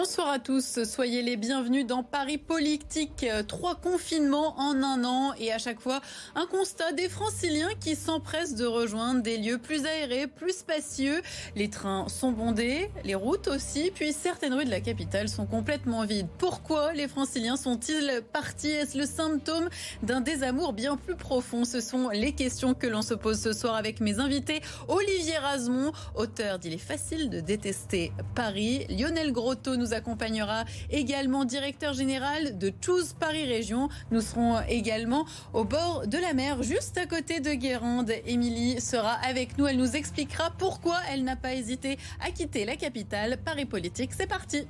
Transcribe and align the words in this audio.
Bonsoir 0.00 0.30
à 0.30 0.38
tous, 0.38 0.82
soyez 0.84 1.20
les 1.20 1.36
bienvenus 1.36 1.86
dans 1.86 2.02
Paris 2.02 2.38
Politique. 2.38 3.26
Trois 3.46 3.74
confinements 3.74 4.58
en 4.58 4.82
un 4.82 5.04
an 5.04 5.34
et 5.38 5.52
à 5.52 5.58
chaque 5.58 5.78
fois 5.78 6.00
un 6.34 6.46
constat 6.46 6.92
des 6.92 7.10
franciliens 7.10 7.68
qui 7.78 7.96
s'empressent 7.96 8.54
de 8.54 8.64
rejoindre 8.64 9.22
des 9.22 9.36
lieux 9.36 9.58
plus 9.58 9.84
aérés, 9.84 10.26
plus 10.26 10.56
spacieux. 10.56 11.20
Les 11.54 11.68
trains 11.68 12.08
sont 12.08 12.32
bondés, 12.32 12.90
les 13.04 13.14
routes 13.14 13.46
aussi, 13.48 13.92
puis 13.94 14.14
certaines 14.14 14.54
rues 14.54 14.64
de 14.64 14.70
la 14.70 14.80
capitale 14.80 15.28
sont 15.28 15.44
complètement 15.44 16.06
vides. 16.06 16.28
Pourquoi 16.38 16.94
les 16.94 17.06
franciliens 17.06 17.58
sont-ils 17.58 18.22
partis? 18.32 18.70
Est-ce 18.70 18.96
le 18.96 19.04
symptôme 19.04 19.68
d'un 20.02 20.22
désamour 20.22 20.72
bien 20.72 20.96
plus 20.96 21.14
profond? 21.14 21.66
Ce 21.66 21.82
sont 21.82 22.08
les 22.08 22.32
questions 22.32 22.72
que 22.72 22.86
l'on 22.86 23.02
se 23.02 23.12
pose 23.12 23.38
ce 23.38 23.52
soir 23.52 23.74
avec 23.74 24.00
mes 24.00 24.18
invités. 24.18 24.62
Olivier 24.88 25.36
Rasmont, 25.36 25.92
auteur 26.14 26.58
d'Il 26.58 26.72
est 26.72 26.78
facile 26.78 27.28
de 27.28 27.40
détester 27.40 28.12
Paris, 28.34 28.86
Lionel 28.88 29.32
Grotto 29.32 29.76
nous 29.76 29.89
accompagnera 29.92 30.64
également, 30.90 31.44
directeur 31.44 31.92
général 31.92 32.58
de 32.58 32.72
Choose 32.80 33.12
Paris 33.12 33.46
Région. 33.46 33.88
Nous 34.10 34.20
serons 34.20 34.60
également 34.68 35.26
au 35.52 35.64
bord 35.64 36.06
de 36.06 36.18
la 36.18 36.32
mer, 36.32 36.62
juste 36.62 36.98
à 36.98 37.06
côté 37.06 37.40
de 37.40 37.52
Guérande. 37.52 38.12
Émilie 38.26 38.80
sera 38.80 39.12
avec 39.12 39.58
nous. 39.58 39.66
Elle 39.66 39.76
nous 39.76 39.96
expliquera 39.96 40.50
pourquoi 40.58 40.96
elle 41.10 41.24
n'a 41.24 41.36
pas 41.36 41.54
hésité 41.54 41.98
à 42.20 42.30
quitter 42.30 42.64
la 42.64 42.76
capitale. 42.76 43.38
Paris 43.44 43.66
Politique, 43.66 44.12
c'est 44.16 44.26
parti. 44.26 44.66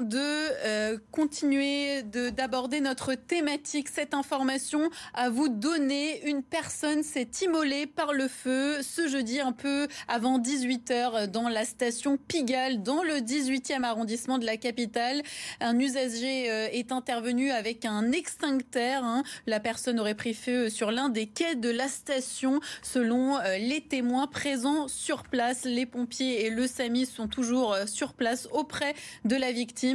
De 0.00 0.18
euh, 0.20 0.96
continuer 1.10 2.02
d'aborder 2.02 2.80
notre 2.80 3.14
thématique, 3.14 3.88
cette 3.88 4.14
information 4.14 4.90
à 5.12 5.28
vous 5.28 5.48
donner, 5.48 6.24
une 6.28 6.44
personne 6.44 7.02
s'est 7.02 7.28
immolée 7.42 7.86
par 7.86 8.12
le 8.12 8.28
feu 8.28 8.80
ce 8.82 9.08
jeudi 9.08 9.40
un 9.40 9.50
peu 9.50 9.88
avant 10.06 10.38
18h 10.38 11.26
dans 11.26 11.48
la 11.48 11.64
station 11.64 12.16
Pigalle 12.16 12.82
dans 12.82 13.02
le 13.02 13.14
18e 13.14 13.82
arrondissement 13.82 14.38
de 14.38 14.46
la 14.46 14.56
capitale. 14.56 15.22
Un 15.60 15.78
usager 15.80 16.48
euh, 16.48 16.68
est 16.70 16.92
intervenu 16.92 17.50
avec 17.50 17.84
un 17.84 18.12
extincteur. 18.12 19.02
Hein. 19.02 19.24
La 19.46 19.58
personne 19.58 19.98
aurait 19.98 20.14
pris 20.14 20.34
feu 20.34 20.70
sur 20.70 20.92
l'un 20.92 21.08
des 21.08 21.26
quais 21.26 21.56
de 21.56 21.70
la 21.70 21.88
station 21.88 22.60
selon 22.82 23.38
euh, 23.38 23.58
les 23.58 23.80
témoins 23.80 24.28
présents 24.28 24.86
sur 24.86 25.24
place. 25.24 25.64
Les 25.64 25.86
pompiers 25.86 26.46
et 26.46 26.50
le 26.50 26.68
SAMI 26.68 27.06
sont 27.06 27.26
toujours 27.26 27.74
sur 27.86 28.12
place 28.12 28.48
auprès 28.52 28.94
de 29.24 29.34
la 29.34 29.50
victime. 29.50 29.87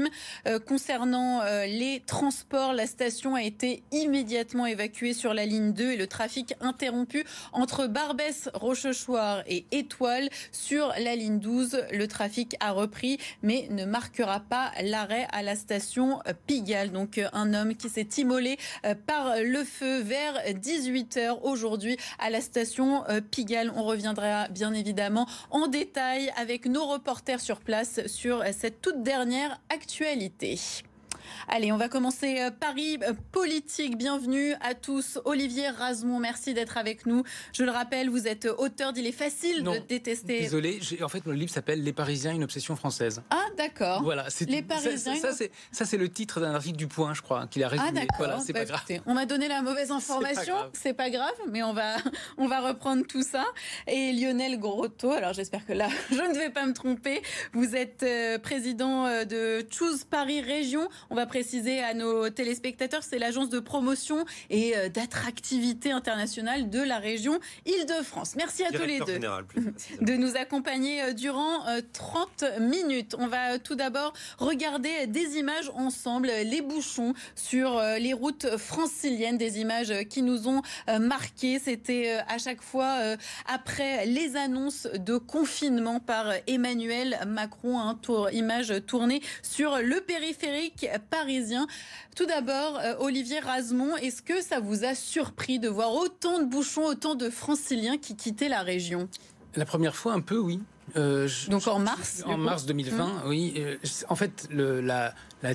Euh, 0.47 0.59
concernant 0.59 1.41
euh, 1.41 1.65
les 1.65 2.01
transports, 2.05 2.73
la 2.73 2.87
station 2.87 3.35
a 3.35 3.43
été 3.43 3.83
immédiatement 3.91 4.65
évacuée 4.65 5.13
sur 5.13 5.33
la 5.33 5.45
ligne 5.45 5.73
2 5.73 5.91
et 5.91 5.97
le 5.97 6.07
trafic 6.07 6.55
interrompu 6.61 7.25
entre 7.51 7.87
Barbès, 7.87 8.49
Rochechouart 8.53 9.43
et 9.47 9.65
Étoile. 9.71 10.29
Sur 10.51 10.93
la 10.99 11.15
ligne 11.15 11.39
12, 11.39 11.83
le 11.91 12.07
trafic 12.07 12.55
a 12.59 12.71
repris 12.71 13.17
mais 13.41 13.67
ne 13.69 13.85
marquera 13.85 14.39
pas 14.39 14.71
l'arrêt 14.81 15.27
à 15.31 15.43
la 15.43 15.55
station 15.55 16.19
Pigalle. 16.47 16.91
Donc 16.91 17.17
euh, 17.17 17.27
un 17.33 17.53
homme 17.53 17.75
qui 17.75 17.89
s'est 17.89 18.07
immolé 18.17 18.57
par 19.07 19.35
le 19.41 19.63
feu 19.63 19.99
vers 20.01 20.33
18h 20.47 21.39
aujourd'hui 21.43 21.97
à 22.19 22.29
la 22.29 22.41
station 22.41 23.03
Pigalle. 23.31 23.71
On 23.75 23.83
reviendra 23.83 24.47
bien 24.49 24.73
évidemment 24.73 25.27
en 25.51 25.67
détail 25.67 26.31
avec 26.37 26.65
nos 26.65 26.85
reporters 26.85 27.39
sur 27.39 27.59
place 27.59 28.05
sur 28.07 28.43
cette 28.57 28.81
toute 28.81 29.03
dernière 29.03 29.59
actualité 29.69 29.82
l'actualité. 29.83 30.83
Allez, 31.47 31.71
on 31.71 31.77
va 31.77 31.89
commencer 31.89 32.39
euh, 32.39 32.51
Paris 32.51 32.97
euh, 33.03 33.13
politique. 33.31 33.97
Bienvenue 33.97 34.53
à 34.61 34.73
tous. 34.73 35.19
Olivier 35.25 35.69
Rasmont, 35.69 36.19
merci 36.19 36.53
d'être 36.53 36.77
avec 36.77 37.05
nous. 37.05 37.23
Je 37.53 37.63
le 37.63 37.71
rappelle, 37.71 38.09
vous 38.09 38.27
êtes 38.27 38.47
auteur 38.57 38.93
d'Il 38.93 39.07
est 39.07 39.11
facile 39.11 39.63
de 39.63 39.77
détester. 39.87 40.39
Désolé, 40.39 40.79
en 41.01 41.09
fait, 41.09 41.25
mon 41.25 41.33
livre 41.33 41.51
s'appelle 41.51 41.83
Les 41.83 41.93
Parisiens, 41.93 42.31
une 42.31 42.43
obsession 42.43 42.75
française. 42.75 43.21
Ah, 43.29 43.45
d'accord. 43.57 44.01
Voilà, 44.03 44.29
c'est 44.29 44.49
Les 44.49 44.61
Parisiens. 44.61 45.15
Ça, 45.15 45.31
ça 45.71 45.85
c'est 45.85 45.97
le 45.97 46.09
titre 46.09 46.39
d'un 46.39 46.53
article 46.53 46.77
du 46.77 46.87
Point, 46.87 47.13
je 47.13 47.21
crois, 47.21 47.47
qu'il 47.47 47.63
a 47.63 47.67
résumé. 47.67 47.89
Ah, 47.89 47.91
d'accord. 47.91 48.17
Voilà, 48.17 48.39
c'est 48.39 48.53
pas 48.53 48.65
bah, 48.65 48.79
grave. 48.85 49.01
On 49.05 49.13
m'a 49.13 49.25
donné 49.25 49.47
la 49.47 49.61
mauvaise 49.61 49.91
information. 49.91 50.55
C'est 50.73 50.93
pas, 50.93 51.09
grave, 51.09 51.33
mais 51.49 51.63
on 51.63 51.73
va, 51.73 51.97
on 52.37 52.47
va 52.47 52.61
reprendre 52.61 53.05
tout 53.07 53.23
ça. 53.23 53.45
Et 53.87 54.13
Lionel 54.13 54.59
Grotto, 54.59 55.11
alors 55.11 55.33
j'espère 55.33 55.65
que 55.65 55.73
là, 55.73 55.87
je 56.11 56.15
ne 56.15 56.37
vais 56.37 56.49
pas 56.49 56.65
me 56.65 56.73
tromper. 56.73 57.21
Vous 57.53 57.75
êtes 57.75 58.03
euh, 58.03 58.37
président 58.39 59.05
de 59.25 59.65
Choose 59.69 60.03
Paris 60.03 60.41
Région. 60.41 60.87
On 61.09 61.15
va 61.15 61.22
préciser 61.25 61.81
à 61.81 61.93
nos 61.93 62.29
téléspectateurs, 62.29 63.03
c'est 63.03 63.19
l'agence 63.19 63.49
de 63.49 63.59
promotion 63.59 64.25
et 64.49 64.75
euh, 64.75 64.89
d'attractivité 64.89 65.91
internationale 65.91 66.69
de 66.69 66.79
la 66.79 66.97
région 66.97 67.39
Île-de-France. 67.65 68.35
Merci 68.35 68.63
à 68.63 68.71
tous 68.71 68.85
les 68.85 68.99
deux 68.99 69.19
de 70.01 70.13
nous 70.13 70.35
accompagner 70.35 71.01
euh, 71.01 71.13
durant 71.13 71.65
30 71.93 72.43
euh, 72.43 72.59
minutes. 72.59 73.15
On 73.17 73.27
va 73.27 73.59
tout 73.59 73.75
d'abord 73.75 74.13
regarder 74.37 75.07
des 75.07 75.37
images 75.37 75.71
ensemble, 75.75 76.27
les 76.27 76.61
bouchons 76.61 77.13
sur 77.35 77.81
les 77.99 78.13
routes 78.13 78.57
franciliennes, 78.57 79.37
des 79.37 79.59
images 79.59 79.93
qui 80.09 80.21
nous 80.21 80.47
ont 80.47 80.61
marqués. 80.99 81.59
C'était 81.59 82.19
à 82.27 82.37
chaque 82.37 82.61
fois 82.61 82.97
après 83.45 84.05
les 84.05 84.35
annonces 84.35 84.87
de 84.93 85.17
confinement 85.17 85.99
par 85.99 86.33
Emmanuel 86.47 87.17
Macron, 87.27 87.79
un 87.79 87.95
tour, 87.95 88.29
image 88.31 88.73
tournée 88.85 89.21
sur 89.41 89.77
le 89.77 90.01
périphérique 90.01 90.87
parisien. 91.09 91.67
Tout 92.15 92.25
d'abord, 92.25 92.79
euh, 92.79 92.95
Olivier 92.99 93.39
Rasmont, 93.39 93.95
est-ce 93.97 94.21
que 94.21 94.41
ça 94.41 94.59
vous 94.59 94.83
a 94.83 94.95
surpris 94.95 95.59
de 95.59 95.69
voir 95.69 95.93
autant 95.93 96.39
de 96.39 96.45
bouchons, 96.45 96.85
autant 96.85 97.15
de 97.15 97.29
franciliens 97.29 97.97
qui 97.97 98.15
quittaient 98.15 98.49
la 98.49 98.61
région? 98.61 99.07
La 99.55 99.65
première 99.65 99.95
fois, 99.95 100.13
un 100.13 100.21
peu, 100.21 100.37
oui. 100.37 100.59
Euh, 100.97 101.29
Donc 101.49 101.67
en 101.67 101.79
mars 101.79 102.23
En 102.25 102.37
mars 102.37 102.65
2020, 102.65 103.03
hum. 103.03 103.11
oui. 103.27 103.53
Euh, 103.57 103.77
en 104.09 104.15
fait, 104.15 104.47
le, 104.51 104.81
la, 104.81 105.13
la 105.41 105.53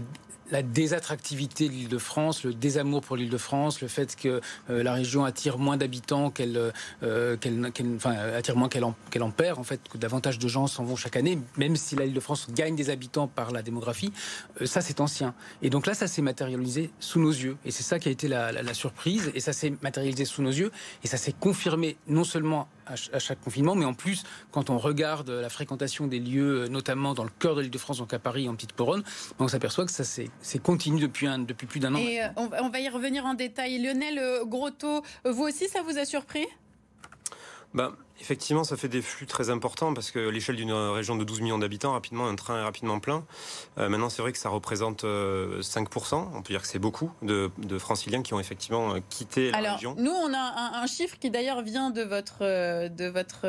la 0.50 0.62
désattractivité 0.62 1.68
de 1.68 1.72
l'Île-de-France, 1.72 2.44
le 2.44 2.54
désamour 2.54 3.02
pour 3.02 3.16
l'Île-de-France, 3.16 3.80
le 3.80 3.88
fait 3.88 4.16
que 4.16 4.40
euh, 4.70 4.82
la 4.82 4.92
région 4.92 5.24
attire 5.24 5.58
moins 5.58 5.76
d'habitants 5.76 6.30
qu'elle, 6.30 6.72
euh, 7.02 7.36
attire 8.34 8.56
moins 8.56 8.68
qu'elle 8.68 8.84
en, 8.84 9.30
perd, 9.30 9.58
en 9.58 9.62
fait, 9.62 9.80
que 9.88 9.98
davantage 9.98 10.38
de 10.38 10.48
gens 10.48 10.66
s'en 10.66 10.84
vont 10.84 10.96
chaque 10.96 11.16
année, 11.16 11.38
même 11.56 11.76
si 11.76 11.96
la 11.96 12.04
Île-de-France 12.04 12.48
gagne 12.52 12.76
des 12.76 12.90
habitants 12.90 13.28
par 13.28 13.50
la 13.50 13.62
démographie, 13.62 14.12
euh, 14.60 14.66
ça 14.66 14.80
c'est 14.80 15.00
ancien. 15.00 15.34
Et 15.62 15.70
donc 15.70 15.86
là, 15.86 15.94
ça 15.94 16.06
s'est 16.06 16.22
matérialisé 16.22 16.90
sous 17.00 17.20
nos 17.20 17.30
yeux. 17.30 17.56
Et 17.64 17.70
c'est 17.70 17.82
ça 17.82 17.98
qui 17.98 18.08
a 18.08 18.12
été 18.12 18.28
la, 18.28 18.74
surprise. 18.74 19.30
Et 19.34 19.40
ça 19.40 19.52
s'est 19.52 19.74
matérialisé 19.82 20.24
sous 20.24 20.42
nos 20.42 20.50
yeux. 20.50 20.70
Et 21.02 21.08
ça 21.08 21.16
s'est 21.16 21.34
confirmé 21.38 21.96
non 22.06 22.24
seulement 22.24 22.68
à 22.86 23.18
chaque 23.18 23.40
confinement, 23.42 23.74
mais 23.74 23.84
en 23.84 23.92
plus, 23.92 24.22
quand 24.50 24.70
on 24.70 24.78
regarde 24.78 25.28
la 25.28 25.50
fréquentation 25.50 26.06
des 26.06 26.18
lieux, 26.18 26.68
notamment 26.68 27.12
dans 27.12 27.24
le 27.24 27.30
cœur 27.38 27.54
de 27.54 27.60
l'Île-de-France, 27.60 27.98
donc 27.98 28.14
à 28.14 28.18
Paris, 28.18 28.48
en 28.48 28.54
Petite 28.54 28.74
Couronne, 28.74 29.02
on 29.38 29.46
s'aperçoit 29.46 29.84
que 29.84 29.92
ça 29.92 30.04
c'est 30.40 30.62
continu 30.62 31.00
depuis, 31.00 31.26
un, 31.26 31.38
depuis 31.38 31.66
plus 31.66 31.80
d'un 31.80 31.94
an. 31.94 31.98
Et 31.98 32.22
euh, 32.22 32.28
on, 32.36 32.68
va 32.68 32.80
y 32.80 32.88
revenir 32.88 33.24
en 33.26 33.34
détail. 33.34 33.78
Lionel 33.78 34.18
euh, 34.18 34.44
Grotto, 34.44 35.02
vous 35.24 35.42
aussi, 35.42 35.68
ça 35.68 35.82
vous 35.82 35.98
a 35.98 36.04
surpris? 36.04 36.46
Ben, 37.74 37.94
Effectivement, 38.20 38.64
ça 38.64 38.76
fait 38.76 38.88
des 38.88 39.02
flux 39.02 39.26
très 39.26 39.50
importants 39.50 39.94
parce 39.94 40.10
que 40.10 40.18
l'échelle 40.18 40.56
d'une 40.56 40.72
région 40.72 41.16
de 41.16 41.24
12 41.24 41.40
millions 41.40 41.58
d'habitants, 41.58 41.92
rapidement, 41.92 42.26
un 42.26 42.34
train 42.34 42.58
est 42.58 42.64
rapidement 42.64 42.98
plein. 42.98 43.24
Euh, 43.78 43.88
maintenant, 43.88 44.10
c'est 44.10 44.22
vrai 44.22 44.32
que 44.32 44.38
ça 44.38 44.48
représente 44.48 45.04
5%. 45.04 45.06
Euh, 45.06 46.24
on 46.34 46.42
peut 46.42 46.52
dire 46.52 46.62
que 46.62 46.68
c'est 46.68 46.78
beaucoup 46.78 47.10
de, 47.22 47.50
franciliens 47.78 48.22
qui 48.22 48.34
ont 48.34 48.40
effectivement 48.40 48.94
euh, 48.94 49.00
quitté 49.08 49.50
la 49.50 49.74
région. 49.74 49.94
Nous, 49.98 50.10
on 50.10 50.32
a 50.34 50.80
un, 50.82 50.86
chiffre 50.86 51.18
qui 51.18 51.30
d'ailleurs 51.30 51.62
vient 51.62 51.90
de 51.90 52.02
votre, 52.02 52.40
de, 52.40 53.08
votre, 53.08 53.42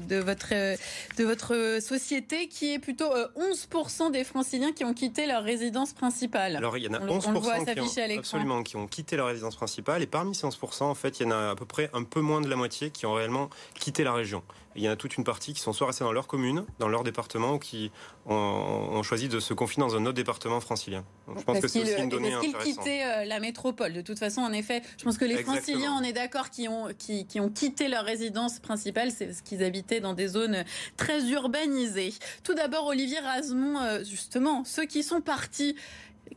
de, 0.00 0.16
votre, 0.16 0.50
de 0.50 1.24
votre 1.24 1.78
société 1.80 2.48
qui 2.48 2.72
est 2.72 2.78
plutôt 2.78 3.10
11% 3.36 4.10
des 4.10 4.24
franciliens 4.24 4.72
qui 4.72 4.84
ont 4.84 4.94
quitté 4.94 5.26
leur 5.26 5.42
résidence 5.42 5.92
principale. 5.92 6.56
Alors, 6.56 6.76
il 6.78 6.84
y 6.84 6.88
en 6.88 6.94
a 6.94 6.98
11% 6.98 7.74
qui, 7.74 7.80
ont, 7.80 8.18
absolument, 8.18 8.62
qui 8.62 8.76
ont 8.76 8.86
quitté 8.86 9.16
leur 9.16 9.26
résidence 9.26 9.56
principale. 9.56 10.02
Et 10.02 10.06
parmi 10.06 10.34
ces 10.34 10.46
11%, 10.46 10.84
en 10.84 10.94
fait, 10.94 11.20
il 11.20 11.24
y 11.24 11.26
en 11.26 11.30
a 11.30 11.50
à 11.50 11.54
peu 11.54 11.66
près 11.66 11.90
un 11.92 12.02
peu 12.02 12.20
moins 12.20 12.40
de 12.40 12.48
la 12.48 12.56
moitié 12.56 12.90
qui 12.90 13.06
ont 13.06 13.12
réellement 13.12 13.50
quitté 13.78 14.02
la 14.04 14.15
région. 14.16 14.42
il 14.74 14.82
y 14.82 14.88
en 14.88 14.92
a 14.92 14.96
toute 14.96 15.16
une 15.16 15.24
partie 15.24 15.54
qui 15.54 15.60
sont 15.60 15.72
soit 15.72 15.86
restés 15.86 16.04
dans 16.04 16.12
leur 16.12 16.26
commune, 16.26 16.64
dans 16.78 16.88
leur 16.88 17.04
département, 17.04 17.54
ou 17.54 17.58
qui 17.58 17.90
ont, 18.26 19.02
choisi 19.02 19.28
de 19.28 19.38
se 19.38 19.54
confiner 19.54 19.86
dans 19.86 19.94
un 19.94 20.04
autre 20.04 20.14
département 20.14 20.60
francilien. 20.60 21.04
je 21.28 21.42
pense 21.42 21.60
que 21.60 21.68
c'est 21.68 21.82
aussi 21.82 22.02
une 22.02 22.08
donnée 22.08 22.32
intéressante. 22.32 22.62
qu'ils 22.62 22.76
quittaient 22.76 23.04
euh, 23.04 23.24
la 23.24 23.38
métropole. 23.38 23.92
De 23.92 24.00
toute 24.00 24.18
façon, 24.18 24.40
en 24.40 24.52
effet, 24.52 24.82
je 24.98 25.04
pense 25.04 25.16
que 25.16 25.24
les 25.24 25.42
franciliens, 25.44 25.96
on 25.98 26.02
est 26.02 26.12
d'accord, 26.12 26.50
qui 26.50 26.68
ont, 26.68 26.88
qui, 26.98 27.40
ont 27.40 27.48
quitté 27.48 27.88
leur 27.88 28.04
résidence 28.04 28.58
principale, 28.58 29.12
c'est 29.12 29.32
ce 29.32 29.42
qu'ils 29.42 29.62
habitaient 29.62 30.00
dans 30.00 30.14
des 30.14 30.28
zones 30.28 30.64
très 30.96 31.30
urbanisées. 31.30 32.14
Tout 32.42 32.54
d'abord, 32.54 32.86
Olivier 32.86 33.20
Rasmont, 33.20 33.78
euh, 33.80 34.04
justement, 34.04 34.64
ceux 34.64 34.86
qui 34.86 35.02
sont 35.02 35.20
partis 35.20 35.76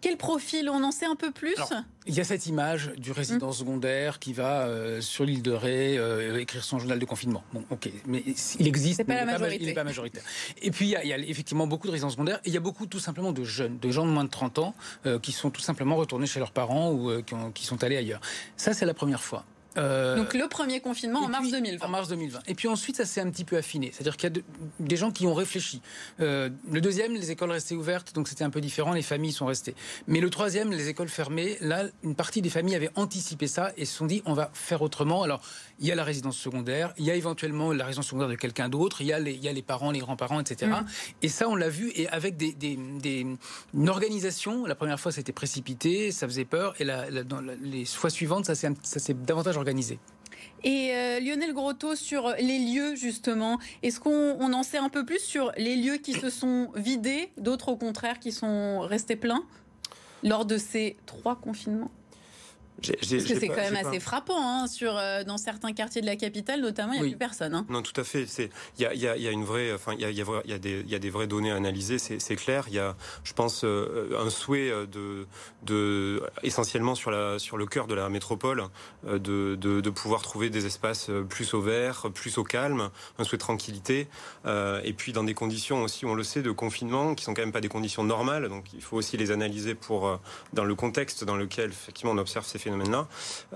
Quel 0.01 0.17
profil? 0.17 0.69
On 0.69 0.83
en 0.83 0.91
sait 0.91 1.05
un 1.05 1.15
peu 1.15 1.31
plus? 1.31 1.55
Il 2.05 2.15
y 2.15 2.19
a 2.19 2.23
cette 2.23 2.47
image 2.47 2.91
du 2.97 3.11
résident 3.11 3.49
mmh. 3.49 3.53
secondaire 3.53 4.19
qui 4.19 4.33
va 4.33 4.61
euh, 4.61 5.01
sur 5.01 5.25
l'île 5.25 5.41
de 5.41 5.51
Ré 5.51 5.97
euh, 5.97 6.39
écrire 6.39 6.63
son 6.63 6.79
journal 6.79 6.99
de 6.99 7.05
confinement. 7.05 7.43
Bon, 7.53 7.63
ok, 7.69 7.89
mais 8.07 8.23
il 8.59 8.67
existe, 8.67 9.03
mais 9.07 9.15
il 9.15 9.65
n'est 9.65 9.73
pas, 9.73 9.83
majoritaire. 9.83 10.23
Et 10.61 10.71
puis 10.71 10.85
il 10.87 11.07
y, 11.07 11.13
a, 11.13 11.17
effectivement 11.17 11.67
beaucoup 11.67 11.87
de 11.87 11.91
résidents 11.91 12.09
secondaires 12.09 12.39
et 12.45 12.49
il 12.49 12.53
y 12.53 12.57
a 12.57 12.61
beaucoup 12.61 12.85
tout 12.85 12.99
simplement 12.99 13.31
de 13.31 13.43
jeunes, 13.43 13.77
de 13.79 13.91
gens 13.91 14.05
de 14.05 14.11
moins 14.11 14.23
de 14.23 14.29
30 14.29 14.59
ans 14.59 14.75
euh, 15.05 15.19
qui 15.19 15.31
sont 15.31 15.49
tout 15.49 15.61
simplement 15.61 15.95
retournés 15.95 16.27
chez 16.27 16.39
leurs 16.39 16.51
parents 16.51 16.91
ou 16.91 17.21
qui 17.53 17.65
sont 17.65 17.83
allés 17.83 17.97
ailleurs. 17.97 18.21
Ça, 18.55 18.73
c'est 18.73 18.85
la 18.85 18.93
première 18.93 19.21
fois. 19.21 19.45
Euh, 19.77 20.15
Donc 20.15 20.33
le 20.33 20.47
premier 20.47 20.79
confinement 20.79 21.19
en 21.19 21.27
mars 21.27 21.49
2020. 21.51 21.85
En 21.85 21.89
mars 21.89 22.07
2020. 22.09 22.39
Et 22.47 22.55
puis 22.55 22.67
ensuite, 22.67 22.95
ça 22.95 23.05
s'est 23.05 23.21
un 23.21 23.29
petit 23.29 23.45
peu 23.45 23.57
affiné. 23.57 23.91
C'est-à-dire 23.93 24.17
qu'il 24.17 24.33
y 24.35 24.39
a 24.39 24.41
des 24.79 24.95
gens 24.95 25.11
qui 25.11 25.27
ont 25.27 25.33
réfléchi. 25.33 25.81
Euh, 26.19 26.49
le 26.71 26.81
deuxième, 26.81 27.13
les 27.13 27.31
écoles 27.31 27.51
restaient 27.51 27.75
ouvertes, 27.75 28.13
donc 28.15 28.27
c'était 28.27 28.43
un 28.43 28.49
peu 28.49 28.61
différent, 28.61 28.93
les 28.93 29.01
familles 29.01 29.31
sont 29.31 29.45
restées. 29.45 29.75
Mais 30.07 30.19
le 30.19 30.29
troisième, 30.29 30.71
les 30.71 30.89
écoles 30.89 31.09
fermées, 31.09 31.57
là, 31.61 31.83
une 32.03 32.15
partie 32.15 32.41
des 32.41 32.49
familles 32.49 32.75
avait 32.75 32.89
anticipé 32.95 33.47
ça 33.47 33.71
et 33.77 33.85
se 33.85 33.95
sont 33.95 34.05
dit, 34.05 34.21
on 34.25 34.33
va 34.33 34.49
faire 34.53 34.81
autrement. 34.81 35.23
Alors, 35.23 35.41
il 35.79 35.87
y 35.87 35.91
a 35.91 35.95
la 35.95 36.03
résidence 36.03 36.37
secondaire, 36.37 36.93
il 36.97 37.05
y 37.05 37.11
a 37.11 37.15
éventuellement 37.15 37.71
la 37.71 37.85
résidence 37.85 38.07
secondaire 38.07 38.29
de 38.29 38.35
quelqu'un 38.35 38.69
d'autre, 38.69 39.01
il, 39.01 39.07
y 39.07 39.13
a 39.13 39.19
les, 39.19 39.33
il 39.33 39.43
y 39.43 39.47
a 39.47 39.53
les 39.53 39.61
parents, 39.61 39.91
les 39.91 39.99
grands-parents, 39.99 40.39
etc. 40.39 40.71
Mm. 40.71 40.85
Et 41.21 41.29
ça, 41.29 41.47
on 41.47 41.55
l'a 41.55 41.69
vu, 41.69 41.91
et 41.95 42.09
avec 42.09 42.37
des, 42.37 42.53
des, 42.53 43.27
une 43.73 43.89
organisation, 43.89 44.65
la 44.65 44.75
première 44.75 44.99
fois, 44.99 45.11
c'était 45.11 45.31
précipité, 45.31 46.11
ça 46.11 46.27
faisait 46.27 46.45
peur, 46.45 46.73
et 46.79 46.83
la, 46.83 47.23
dans 47.23 47.41
les 47.61 47.85
fois 47.85 48.09
suivantes, 48.09 48.45
ça 48.45 48.55
s'est 48.55 49.13
davantage 49.13 49.58
Et 50.63 50.91
euh, 50.93 51.19
Lionel 51.19 51.53
Grotto, 51.53 51.95
sur 51.95 52.33
les 52.39 52.59
lieux, 52.59 52.95
justement, 52.95 53.59
est-ce 53.81 53.99
qu'on 53.99 54.53
en 54.53 54.63
sait 54.63 54.77
un 54.77 54.89
peu 54.89 55.05
plus 55.05 55.19
sur 55.19 55.51
les 55.57 55.75
lieux 55.75 55.97
qui 55.97 56.13
se 56.13 56.29
sont 56.29 56.69
vidés, 56.75 57.29
d'autres 57.37 57.69
au 57.69 57.77
contraire 57.77 58.19
qui 58.19 58.31
sont 58.31 58.79
restés 58.81 59.15
pleins 59.15 59.43
lors 60.23 60.45
de 60.45 60.57
ces 60.57 60.97
trois 61.05 61.37
confinements? 61.37 61.91
Parce 62.79 63.07
que 63.07 63.39
c'est 63.39 63.47
quand 63.47 63.55
même 63.55 63.75
assez 63.75 63.99
frappant. 63.99 64.39
Hein, 64.39 64.67
sur, 64.67 64.97
euh, 64.97 65.23
dans 65.23 65.37
certains 65.37 65.73
quartiers 65.73 66.01
de 66.01 66.05
la 66.05 66.15
capitale, 66.15 66.61
notamment, 66.61 66.93
il 66.93 67.01
n'y 67.01 67.07
a 67.07 67.09
plus 67.09 67.17
personne. 67.17 67.53
Hein. 67.53 67.65
Non, 67.69 67.81
tout 67.81 67.99
à 67.99 68.03
fait. 68.03 68.25
Il 68.77 68.83
y 68.83 68.85
a, 68.85 68.93
y, 68.93 69.07
a, 69.07 69.17
y 69.17 69.27
a, 69.27 69.31
une 69.31 69.43
vraie, 69.43 69.73
enfin, 69.73 69.93
il 69.93 70.01
y 70.01 70.05
a, 70.05 70.11
y, 70.11 70.21
a, 70.21 70.25
y, 70.45 70.95
a 70.95 70.99
des, 70.99 71.09
vraies 71.09 71.27
données 71.27 71.51
à 71.51 71.55
analyser, 71.55 71.99
c'est 71.99 72.35
clair. 72.35 72.65
Il 72.67 72.75
y 72.75 72.79
a, 72.79 72.95
je 73.23 73.33
pense, 73.33 73.63
euh, 73.63 74.17
un 74.19 74.29
souhait 74.29 74.71
de, 74.87 75.27
de, 75.63 76.23
essentiellement 76.43 76.95
sur, 76.95 77.11
la, 77.11 77.39
sur 77.39 77.57
le 77.57 77.65
cœur 77.65 77.87
de 77.87 77.95
la 77.95 78.09
métropole, 78.09 78.63
euh, 79.07 79.19
de, 79.19 79.55
de, 79.55 79.81
de 79.81 79.89
pouvoir 79.89 80.21
trouver 80.21 80.49
des 80.49 80.65
espaces 80.65 81.09
plus 81.29 81.53
au 81.53 81.61
vert, 81.61 82.07
plus 82.13 82.37
au 82.37 82.43
calme, 82.43 82.89
un 83.17 83.23
souhait 83.23 83.37
de 83.37 83.43
tranquillité. 83.43 84.07
et 84.45 84.93
puis 84.93 85.11
dans 85.13 85.23
des 85.23 85.33
conditions 85.33 85.83
aussi, 85.83 86.05
on 86.05 86.15
le 86.15 86.23
sait, 86.23 86.41
de 86.41 86.51
confinement, 86.51 87.15
qui 87.15 87.23
sont 87.23 87.33
quand 87.33 87.41
même 87.41 87.51
pas 87.51 87.61
des 87.61 87.69
conditions 87.69 88.03
normales. 88.03 88.47
Donc 88.49 88.65
il 88.73 88.81
faut 88.81 88.97
aussi 88.97 89.17
les 89.17 89.31
analyser 89.31 89.75
pour, 89.75 90.19
dans 90.53 90.65
le 90.65 90.75
contexte 90.75 91.23
dans 91.23 91.35
lequel, 91.35 91.71
effectivement, 91.71 92.11
on 92.11 92.17
observe 92.17 92.45
ces 92.45 92.57
phénomènes 92.57 92.68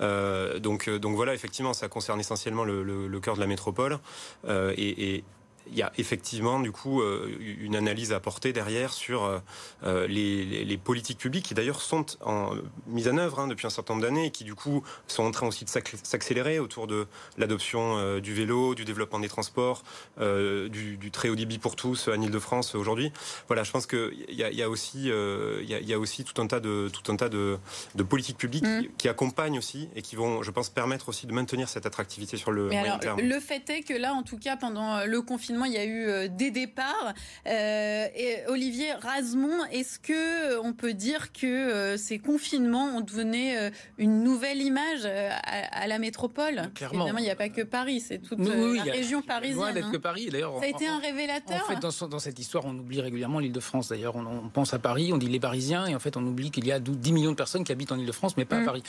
Euh, 0.01 0.60
donc, 0.60 0.88
euh, 0.88 1.00
donc 1.00 1.15
voilà, 1.15 1.33
effectivement, 1.33 1.74
ça 1.74 1.88
concerne 1.88 2.19
essentiellement 2.19 2.63
le, 2.63 3.19
cœur 3.19 3.36
de 3.36 3.39
la 3.39 3.48
métropole. 3.48 4.00
Euh, 4.48 4.74
et 4.77 5.24
il 5.71 5.77
y 5.77 5.81
a 5.81 5.92
effectivement 5.98 6.60
du 6.60 6.71
coup 6.71 7.01
euh, 7.01 7.30
une 7.60 7.75
analyse 7.75 8.12
à 8.12 8.18
apporter 8.18 8.54
derrière 8.54 8.94
sur 8.94 9.24
euh, 9.24 9.39
euh, 9.83 10.07
les, 10.07 10.65
les, 10.65 10.77
politiques 10.77 11.18
publiques 11.18 11.45
qui 11.45 11.54
d'ailleurs 11.54 11.81
sont 11.81 12.06
en 12.21 12.51
mise 12.88 13.07
en 13.07 13.18
œuvre 13.18 13.39
hein, 13.39 13.48
depuis 13.48 13.65
un 13.68 13.69
certain 13.69 13.94
nombre 13.94 14.06
d'années 14.06 14.27
et 14.27 14.31
qui 14.31 14.44
du 14.44 14.56
coup 14.56 14.83
sont 15.07 15.24
en 15.24 15.31
train 15.31 15.48
aussi 15.48 15.65
de 15.65 15.69
s'accélérer 15.69 16.60
autour 16.60 16.88
de 16.88 17.07
l'adoption 17.38 18.19
du 18.19 18.33
vélo, 18.33 18.75
du 18.75 18.86
développement 18.86 19.19
des 19.19 19.30
transports, 19.30 19.83
du, 20.19 20.98
du, 20.98 21.12
très 21.12 21.30
haut 21.30 21.36
débit 21.36 21.60
pour 21.60 21.75
tous 21.75 22.07
en 22.07 22.21
Ile-de-France 22.21 22.75
aujourd'hui. 22.75 23.12
Voilà, 23.48 23.63
je 23.63 23.71
pense 23.71 23.86
qu'il 23.86 24.25
y 24.30 24.44
a, 24.44 24.51
y 24.51 24.62
a 24.62 24.69
aussi 24.69 25.06
il 25.06 25.69
y, 25.69 25.74
a, 25.74 25.80
y, 25.80 25.94
a, 25.94 26.00
aussi 26.00 26.24
tout 26.24 26.42
un 26.42 26.48
tas 26.48 26.60
de 26.60 26.89
tout 26.92 27.12
un 27.12 27.15
tas 27.15 27.30
de, 27.30 27.57
de 27.95 28.04
politiques 28.04 28.38
publiques 28.38 28.65
mmh. 28.65 28.88
qui, 28.98 29.10
accompagnent 29.10 29.57
aussi 29.57 29.89
et 29.95 30.01
qui 30.01 30.15
vont, 30.15 30.44
je 30.44 30.51
pense, 30.51 30.69
permettre 30.69 31.10
aussi 31.10 31.27
de 31.27 31.33
maintenir 31.33 31.69
cette 31.69 31.86
attractivité 31.86 32.38
sur 32.38 32.51
le 32.51 32.68
moyen 32.68 32.98
terme. 32.98 33.21
Le 33.21 33.39
fait 33.39 33.69
est 33.69 33.83
que 33.83 33.94
là, 33.94 34.13
en 34.13 34.24
tout 34.24 34.38
cas, 34.38 34.57
pendant 34.57 35.06
le 35.06 35.21
confinement 35.21 35.52
il 35.65 35.73
y 35.73 35.77
a 35.77 35.85
eu 35.85 36.07
euh, 36.07 36.27
des 36.27 36.51
départs. 36.51 37.13
Euh, 37.47 38.07
et 38.15 38.39
Olivier 38.47 38.94
Razemont, 38.94 39.65
est-ce 39.71 40.00
que 40.00 40.13
euh, 40.13 40.61
on 40.63 40.73
peut 40.73 40.94
dire 40.94 41.31
que 41.31 41.95
ces 41.97 42.19
confinements 42.19 42.97
ont 42.97 43.01
donné 43.01 43.69
une 43.97 44.23
nouvelle 44.23 44.61
image 44.61 45.05
à, 45.05 45.88
la 45.88 46.00
métropole? 46.00 46.71
Clairement. 46.75 47.01
Évidemment, 47.01 47.19
il 47.19 47.23
n'y 47.23 47.29
a 47.29 47.35
pas 47.35 47.50
que 47.50 47.61
Paris, 47.61 48.01
c'est 48.01 48.19
toute 48.19 48.39
la 48.39 48.83
région 48.83 49.21
parisienne. 49.21 49.57
Loin 49.57 49.73
d'être 49.73 49.91
que 49.91 49.97
Paris. 49.97 50.29
D'ailleurs, 50.31 50.59
ça 50.59 50.65
a 50.65 50.67
été 50.67 50.88
un 50.88 51.00
révélateur. 51.00 51.63
En 51.69 51.73
fait, 51.73 52.07
dans, 52.07 52.19
cette 52.19 52.39
histoire, 52.39 52.65
on 52.65 52.77
oublie 52.77 53.01
régulièrement 53.01 53.39
l'Île-de-France. 53.39 53.89
D'ailleurs, 53.89 54.15
on, 54.15 54.50
pense 54.50 54.73
à 54.73 54.79
Paris, 54.79 55.11
on 55.13 55.17
dit 55.17 55.27
les 55.27 55.39
Parisiens, 55.39 55.85
et 55.85 55.95
en 55.95 56.00
fait, 56.00 56.17
on 56.17 56.25
oublie 56.25 56.51
qu'il 56.51 56.65
y 56.65 56.71
a 56.71 56.79
10 56.79 57.11
millions 57.11 57.31
de 57.31 57.35
personnes 57.35 57.63
qui 57.63 57.71
habitent 57.71 57.91
en 57.91 58.00
Île-de-France, 58.00 58.38
mais 58.38 58.45
pas 58.45 58.57
à 58.57 58.61
mm. 58.61 58.65
Paris. 58.65 58.83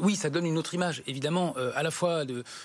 oui, 0.00 0.16
ça 0.16 0.30
donne 0.30 0.46
une 0.46 0.58
autre 0.58 0.74
image, 0.74 1.02
évidemment, 1.06 1.54
à 1.74 1.82
la 1.82 1.90
fois 1.90 2.24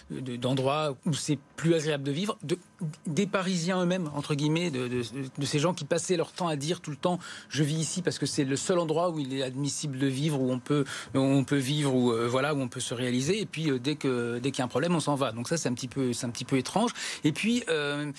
d'endroits 0.09 0.95
de, 1.05 1.09
où 1.09 1.13
c'est 1.13 1.39
plus 1.55 1.73
agréable 1.73 2.03
de 2.03 2.11
vivre, 2.11 2.38
de, 2.44 2.57
des 3.06 3.25
Parisiens 3.25 3.81
eux-mêmes, 3.81 4.09
entre 4.13 4.35
guillemets, 4.35 4.69
de, 4.69 5.01
ces 5.44 5.59
gens 5.59 5.74
qui 5.74 5.85
passaient 5.85 6.18
leur 6.18 6.31
temps 6.31 6.47
à 6.47 6.56
dire 6.56 6.81
tout 6.81 6.91
le 6.91 6.97
temps 6.97 7.19
je 7.50 7.63
vis 7.63 7.75
ici 7.75 8.01
parce 8.01 8.19
que 8.19 8.25
c'est 8.25 8.44
le 8.44 8.56
seul 8.56 8.79
endroit 8.79 9.09
où 9.09 9.19
il 9.19 9.33
est 9.33 9.44
admissible 9.44 9.97
de 9.97 10.07
vivre, 10.07 10.39
où 10.39 10.51
on 10.51 10.59
peut, 10.59 10.85
on 11.15 11.44
peut 11.44 11.57
vivre, 11.57 11.95
où, 11.95 12.12
euh, 12.12 12.27
voilà, 12.27 12.53
où 12.53 12.59
on 12.59 12.68
peut 12.68 12.79
se 12.79 12.94
réaliser. 12.94 13.41
Et 13.41 13.45
puis 13.45 13.71
euh, 13.71 13.79
dès 13.79 13.95
que 13.95 14.39
dès 14.39 14.51
qu'il 14.51 14.59
y 14.59 14.62
a 14.62 14.65
un 14.65 14.69
problème, 14.69 14.95
on 14.95 15.00
s'en 15.00 15.15
va. 15.15 15.31
Donc 15.31 15.47
ça, 15.47 15.57
c'est 15.57 15.69
un 15.69 15.74
petit 15.74 15.88
peu, 15.88 16.13
c'est 16.13 16.25
un 16.25 16.29
petit 16.29 16.45
peu 16.45 16.57
étrange. 16.57 16.91
Et 17.24 17.31
puis 17.31 17.63
euh, 17.69 18.12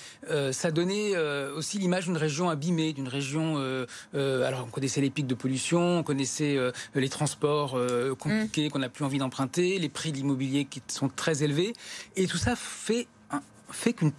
ça 0.53 0.71
donnait 0.71 1.17
aussi 1.57 1.79
l'image 1.79 2.07
d'une 2.07 2.17
région 2.17 2.49
abîmée, 2.49 2.93
d'une 2.93 3.09
région. 3.09 3.57
alors 4.15 4.65
on 4.67 4.71
connaissait 4.71 5.01
les 5.01 5.11
pics 5.11 5.27
de 5.27 5.35
pollution, 5.35 5.99
on 5.99 6.03
connaissait 6.03 6.59
les 6.95 7.09
transports 7.09 7.79
compliqués 8.19 8.69
mm. 8.69 8.71
qu'on 8.71 8.79
n'a 8.79 8.89
plus 8.89 9.05
envie 9.05 9.19
d'emprunter, 9.19 9.79
les 9.79 9.89
prix 9.89 10.13
de 10.13 10.17
l'immobilier 10.17 10.65
qui 10.65 10.83
sont 10.89 11.09
très 11.09 11.43
élevés, 11.43 11.73
et 12.17 12.27
tout 12.27 12.37
ça 12.37 12.55
fait 12.57 13.07
fait 13.71 13.93
qu'une 13.93 14.13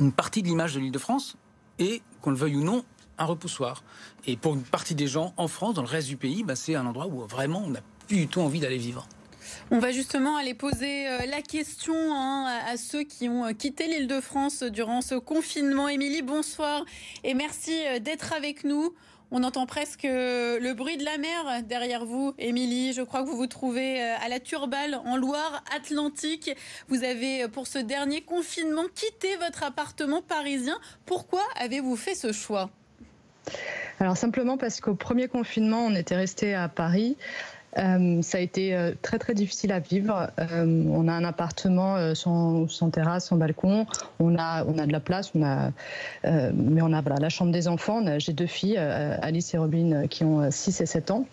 une 0.00 0.12
partie 0.12 0.42
de 0.42 0.48
l'image 0.48 0.74
de 0.74 0.80
l'île 0.80 0.92
de 0.92 0.98
France 0.98 1.36
est, 1.78 2.02
qu'on 2.22 2.30
le 2.30 2.36
veuille 2.36 2.56
ou 2.56 2.64
non, 2.64 2.84
un 3.18 3.24
repoussoir. 3.24 3.82
Et 4.26 4.36
pour 4.36 4.54
une 4.54 4.62
partie 4.62 4.94
des 4.94 5.06
gens 5.06 5.34
en 5.36 5.48
France, 5.48 5.74
dans 5.74 5.82
le 5.82 5.88
reste 5.88 6.08
du 6.08 6.16
pays, 6.16 6.44
bah, 6.44 6.56
c'est 6.56 6.74
un 6.74 6.86
endroit 6.86 7.06
où 7.06 7.26
vraiment 7.26 7.62
on 7.64 7.70
n'a 7.70 7.80
plus 8.06 8.16
du 8.16 8.28
tout 8.28 8.40
envie 8.40 8.60
d'aller 8.60 8.78
vivre. 8.78 9.06
On 9.70 9.78
va 9.78 9.92
justement 9.92 10.36
aller 10.36 10.54
poser 10.54 11.08
euh, 11.08 11.26
la 11.26 11.42
question 11.42 11.94
hein, 11.94 12.46
à 12.66 12.76
ceux 12.76 13.02
qui 13.02 13.28
ont 13.28 13.46
euh, 13.46 13.52
quitté 13.52 13.86
l'île 13.86 14.06
de 14.06 14.20
France 14.20 14.62
durant 14.62 15.00
ce 15.00 15.14
confinement. 15.14 15.88
Émilie, 15.88 16.22
bonsoir 16.22 16.84
et 17.24 17.34
merci 17.34 17.74
euh, 17.86 17.98
d'être 17.98 18.32
avec 18.32 18.64
nous. 18.64 18.94
On 19.30 19.42
entend 19.42 19.66
presque 19.66 20.04
le 20.04 20.72
bruit 20.72 20.96
de 20.96 21.04
la 21.04 21.18
mer 21.18 21.62
derrière 21.64 22.06
vous, 22.06 22.32
Émilie. 22.38 22.94
Je 22.94 23.02
crois 23.02 23.22
que 23.22 23.28
vous 23.28 23.36
vous 23.36 23.46
trouvez 23.46 24.02
euh, 24.02 24.14
à 24.24 24.28
la 24.30 24.40
Turballe, 24.40 24.98
en 25.04 25.18
Loire-Atlantique. 25.18 26.50
Vous 26.88 27.04
avez, 27.04 27.42
euh, 27.42 27.48
pour 27.48 27.66
ce 27.66 27.78
dernier 27.78 28.22
confinement, 28.22 28.84
quitté 28.94 29.36
votre 29.36 29.64
appartement 29.64 30.22
parisien. 30.22 30.78
Pourquoi 31.04 31.42
avez-vous 31.60 31.94
fait 31.96 32.14
ce 32.14 32.32
choix? 32.32 32.70
Alors 34.00 34.16
simplement 34.16 34.56
parce 34.56 34.80
qu'au 34.80 34.94
premier 34.94 35.28
confinement, 35.28 35.84
on 35.84 35.94
était 35.94 36.16
resté 36.16 36.54
à 36.54 36.68
Paris. 36.68 37.18
Euh, 37.76 38.22
ça 38.22 38.38
a 38.38 38.40
été 38.40 38.74
euh, 38.74 38.92
très 39.02 39.18
très 39.18 39.34
difficile 39.34 39.72
à 39.72 39.78
vivre. 39.78 40.30
Euh, 40.38 40.84
on 40.90 41.06
a 41.08 41.12
un 41.12 41.24
appartement 41.24 42.14
sans, 42.14 42.66
terrasse, 42.90 43.26
sans 43.26 43.36
balcon. 43.36 43.86
On 44.18 44.36
a, 44.38 44.64
on 44.64 44.78
a 44.78 44.86
de 44.86 44.92
la 44.92 45.00
place, 45.00 45.34
mais 45.34 46.82
on 46.82 46.92
a 46.92 47.02
la 47.20 47.28
chambre 47.28 47.52
des 47.52 47.68
enfants. 47.68 48.02
J'ai 48.18 48.32
deux 48.32 48.46
filles, 48.46 48.78
Alice 48.78 49.52
et 49.54 49.58
Robin, 49.58 50.06
qui 50.08 50.24
ont 50.24 50.50
6 50.50 50.80
et 50.80 50.86
7 50.86 51.10
ans. 51.10 51.26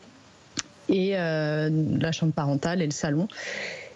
Et 0.89 1.11
la 1.13 2.11
chambre 2.11 2.33
parentale 2.33 2.81
et 2.81 2.85
le 2.85 2.91
salon. 2.91 3.27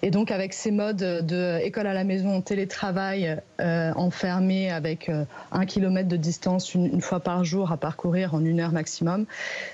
Et 0.02 0.12
donc 0.12 0.32
avec 0.32 0.54
ces 0.54 0.72
modes 0.72 0.98
de 0.98 1.60
école 1.62 1.88
à 1.88 1.94
la 1.94 2.06
maison, 2.06 2.42
télétravail, 2.42 3.38
euh, 3.60 3.92
enfermé 3.96 4.72
avec 4.72 5.10
euh, 5.10 5.26
un 5.52 5.66
kilomètre 5.66 6.08
de 6.08 6.16
distance 6.16 6.74
une, 6.74 7.02
fois 7.02 7.20
par 7.20 7.44
jour 7.44 7.72
à 7.72 7.78
parcourir 7.78 8.34
en 8.34 8.46
une 8.46 8.62
heure 8.62 8.72
maximum, 8.72 9.26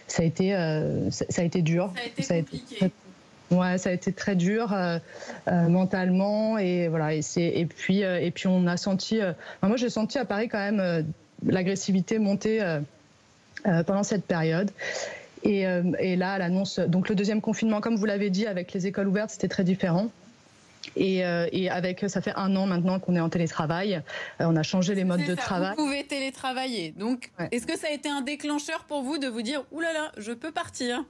ça 0.08 0.24
a 0.24 0.26
été, 0.26 0.56
euh, 0.56 1.12
ça, 1.12 1.42
a 1.42 1.46
été 1.46 1.62
dur. 1.62 1.94
Ça 2.20 2.34
a 2.34 2.38
été 2.38 2.58
compliqué. 2.58 2.92
Ouais, 3.52 3.78
ça 3.78 3.90
a 3.90 3.94
été 3.94 4.12
très 4.12 4.36
dur 4.36 4.74
euh, 4.74 4.98
euh, 5.48 5.70
mentalement 5.70 6.58
et 6.58 6.88
voilà. 6.88 7.14
Et, 7.14 7.22
et 7.36 7.66
puis 7.68 8.00
et 8.00 8.32
puis 8.32 8.48
on 8.48 8.66
a 8.66 8.78
senti. 8.78 9.20
moi, 9.62 9.78
j'ai 9.78 9.92
senti 9.92 10.18
à 10.18 10.26
Paris 10.26 10.50
quand 10.50 10.58
même 10.58 11.06
l'agressivité 11.46 12.18
monter 12.18 12.80
pendant 13.64 14.02
cette 14.02 14.26
période. 14.26 14.72
Et, 15.46 15.68
euh, 15.68 15.84
et 16.00 16.16
là, 16.16 16.38
l'annonce, 16.40 16.80
donc 16.80 17.08
le 17.08 17.16
deuxième 17.16 17.40
confinement, 17.40 17.80
comme 17.80 17.96
vous 17.96 18.06
l'avez 18.06 18.30
dit, 18.30 18.48
avec 18.48 18.74
les 18.74 18.88
écoles 18.88 19.08
ouvertes, 19.08 19.30
c'était 19.30 19.48
très 19.48 19.64
différent. 19.64 20.10
Et, 20.96 21.26
euh, 21.26 21.48
et, 21.52 21.70
avec, 21.70 22.06
ça 22.08 22.22
fait 22.22 22.34
un 22.36 22.56
an 22.56 22.68
maintenant 22.68 23.00
qu'on 23.00 23.16
est 23.16 23.20
en 23.20 23.30
télétravail. 23.30 23.96
Euh, 23.96 24.46
on 24.48 24.56
a 24.56 24.64
changé 24.64 24.94
les 24.96 25.04
modes 25.04 25.26
de 25.26 25.36
travail. 25.36 25.76
Vous 25.78 25.86
pouvez 25.86 26.04
télétravailler. 26.04 26.92
Donc, 26.98 27.32
est-ce 27.52 27.66
que 27.66 27.78
ça 27.78 27.88
a 27.88 27.92
été 27.92 28.10
un 28.10 28.22
déclencheur 28.22 28.86
pour 28.86 29.02
vous 29.02 29.18
de 29.18 29.28
vous 29.28 29.42
dire, 29.42 29.64
oulala, 29.72 29.94
là 29.94 30.00
là, 30.06 30.12
je 30.18 30.32
peux 30.32 30.52
partir? 30.52 31.04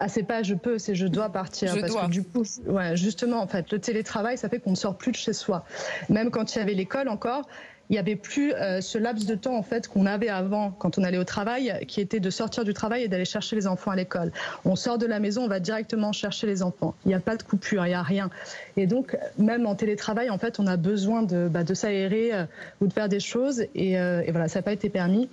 Ah, 0.00 0.08
c'est 0.08 0.22
pas 0.22 0.42
je 0.42 0.54
peux, 0.54 0.78
c'est 0.78 0.94
je 0.94 1.06
dois 1.06 1.28
partir. 1.28 1.74
Je 1.74 1.80
parce 1.80 1.92
dois. 1.92 2.06
que 2.06 2.10
du 2.10 2.24
coup, 2.24 2.42
ouais, 2.66 2.96
justement, 2.96 3.40
en 3.40 3.46
fait, 3.46 3.70
le 3.70 3.78
télétravail, 3.78 4.36
ça 4.36 4.48
fait 4.48 4.58
qu'on 4.58 4.70
ne 4.70 4.76
sort 4.76 4.96
plus 4.96 5.12
de 5.12 5.16
chez 5.16 5.32
soi. 5.32 5.64
Même 6.08 6.30
quand 6.30 6.54
il 6.54 6.58
y 6.58 6.62
avait 6.62 6.74
l'école 6.74 7.08
encore, 7.08 7.46
il 7.90 7.92
n'y 7.94 7.98
avait 7.98 8.16
plus 8.16 8.52
euh, 8.54 8.80
ce 8.80 8.96
laps 8.96 9.26
de 9.26 9.34
temps 9.34 9.56
en 9.56 9.62
fait 9.62 9.88
qu'on 9.88 10.06
avait 10.06 10.28
avant 10.28 10.70
quand 10.70 10.98
on 10.98 11.04
allait 11.04 11.18
au 11.18 11.24
travail, 11.24 11.84
qui 11.86 12.00
était 12.00 12.20
de 12.20 12.30
sortir 12.30 12.64
du 12.64 12.72
travail 12.72 13.02
et 13.02 13.08
d'aller 13.08 13.24
chercher 13.24 13.56
les 13.56 13.66
enfants 13.66 13.90
à 13.90 13.96
l'école. 13.96 14.32
On 14.64 14.74
sort 14.74 14.98
de 14.98 15.06
la 15.06 15.20
maison, 15.20 15.44
on 15.44 15.48
va 15.48 15.60
directement 15.60 16.12
chercher 16.12 16.46
les 16.46 16.62
enfants. 16.62 16.94
Il 17.04 17.08
n'y 17.08 17.14
a 17.14 17.20
pas 17.20 17.36
de 17.36 17.42
coupure, 17.42 17.84
il 17.84 17.90
n'y 17.90 17.94
a 17.94 18.02
rien. 18.02 18.30
Et 18.76 18.86
donc 18.86 19.16
même 19.38 19.66
en 19.66 19.74
télétravail, 19.74 20.30
en 20.30 20.38
fait, 20.38 20.58
on 20.58 20.66
a 20.66 20.76
besoin 20.76 21.22
de, 21.22 21.48
bah, 21.48 21.62
de 21.62 21.74
s'aérer 21.74 22.30
euh, 22.32 22.44
ou 22.80 22.86
de 22.86 22.92
faire 22.92 23.08
des 23.08 23.20
choses. 23.20 23.64
Et, 23.74 23.98
euh, 23.98 24.22
et 24.26 24.30
voilà, 24.30 24.48
ça 24.48 24.60
n'a 24.60 24.62
pas 24.62 24.72
été 24.72 24.88
permis. 24.88 25.28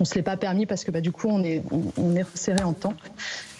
On 0.00 0.04
se 0.04 0.14
l'est 0.16 0.22
pas 0.22 0.36
permis 0.36 0.66
parce 0.66 0.84
que 0.84 0.90
bah, 0.90 1.00
du 1.00 1.12
coup 1.12 1.28
on 1.28 1.44
est 1.44 1.62
on, 1.98 2.16
est 2.16 2.24
serré 2.36 2.64
en 2.64 2.72
temps. 2.72 2.94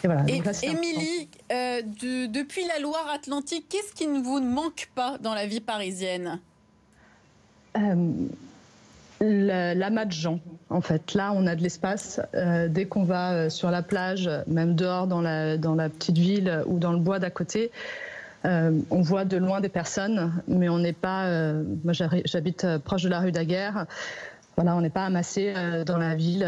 Et 0.02 0.08
voilà. 0.08 0.24
Émilie, 0.62 1.28
depuis 1.50 2.66
la 2.66 2.80
Loire-Atlantique, 2.80 3.66
qu'est-ce 3.68 3.92
qui 3.92 4.08
ne 4.08 4.18
vous 4.18 4.40
manque 4.40 4.88
pas 4.94 5.18
dans 5.18 5.34
la 5.34 5.46
vie 5.46 5.60
parisienne? 5.60 6.40
Euh, 7.76 8.26
L'amas 9.20 10.04
de 10.04 10.12
gens, 10.12 10.40
en 10.70 10.80
fait. 10.80 11.14
Là, 11.14 11.32
on 11.34 11.46
a 11.46 11.54
de 11.54 11.62
l'espace. 11.62 12.20
Euh, 12.34 12.68
dès 12.68 12.86
qu'on 12.86 13.04
va 13.04 13.32
euh, 13.32 13.50
sur 13.50 13.70
la 13.70 13.82
plage, 13.82 14.28
même 14.46 14.74
dehors 14.74 15.06
dans 15.06 15.20
la, 15.20 15.56
dans 15.56 15.74
la 15.74 15.88
petite 15.88 16.18
ville 16.18 16.62
ou 16.66 16.78
dans 16.78 16.92
le 16.92 16.98
bois 16.98 17.18
d'à 17.18 17.30
côté, 17.30 17.70
euh, 18.44 18.78
on 18.90 19.00
voit 19.00 19.24
de 19.24 19.36
loin 19.36 19.60
des 19.60 19.68
personnes, 19.68 20.32
mais 20.48 20.68
on 20.68 20.78
n'est 20.78 20.92
pas. 20.92 21.52
moi, 21.84 21.92
j'habite 21.92 22.66
proche 22.78 23.02
de 23.02 23.08
la 23.08 23.20
rue 23.20 23.32
Daguerre. 23.32 23.86
Voilà, 24.56 24.76
on 24.76 24.80
n'est 24.80 24.90
pas 24.90 25.04
amassé 25.04 25.54
dans 25.86 25.98
la 25.98 26.14
ville. 26.14 26.46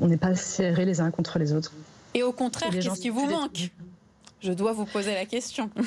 on 0.00 0.06
n'est 0.06 0.16
pas 0.16 0.34
serrés 0.34 0.84
les 0.84 1.00
uns 1.00 1.10
contre 1.10 1.38
les 1.38 1.52
autres. 1.52 1.72
Et 2.14 2.22
au 2.22 2.32
contraire, 2.32 2.70
qu'est-ce 2.70 3.00
qui 3.00 3.10
vous 3.10 3.26
manque? 3.26 3.70
Je 4.40 4.52
dois 4.52 4.72
vous 4.72 4.84
poser 4.84 5.14
la 5.14 5.24
question. 5.24 5.70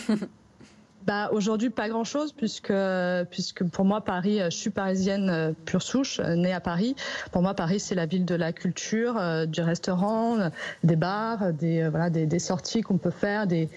bah, 1.07 1.29
Aujourd'hui, 1.31 1.69
pas 1.69 1.87
grand-chose, 1.87 2.33
puisque, 2.33 2.73
puisque 3.31 3.63
pour 3.63 3.85
moi, 3.85 4.01
Paris, 4.01 4.39
je 4.43 4.49
suis 4.49 4.69
parisienne 4.69 5.29
euh, 5.29 5.51
pure 5.65 5.81
souche, 5.81 6.19
euh, 6.19 6.35
née 6.35 6.51
à 6.51 6.59
Paris. 6.59 6.95
Pour 7.31 7.41
moi, 7.41 7.53
Paris, 7.53 7.79
c'est 7.79 7.95
la 7.95 8.05
ville 8.05 8.25
de 8.25 8.35
la 8.35 8.51
culture, 8.51 9.15
euh, 9.17 9.45
du 9.45 9.61
restaurant, 9.61 10.37
des 10.83 10.97
bars, 10.97 11.53
des, 11.53 11.87
voilà, 11.87 12.09
des, 12.09 12.39
sorties 12.39 12.81
qu'on 12.81 12.97
peut 12.97 13.09
faire, 13.09 13.47
des, 13.47 13.69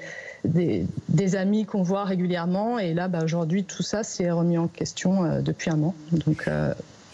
des, 0.45 0.85
des 1.09 1.37
amis 1.37 1.67
qu'on 1.67 1.83
voit 1.83 2.05
régulièrement. 2.05 2.81
Et 2.81 2.95
là, 2.95 3.07
bah, 3.07 3.21
aujourd'hui, 3.23 3.63
tout 3.63 3.85
ça 3.85 4.03
s'est 4.03 4.31
remis 4.33 4.59
en 4.59 4.67
question 4.67 5.41
depuis 5.41 5.71
un 5.71 5.81
an. 5.85 5.95
Donc, 6.11 6.51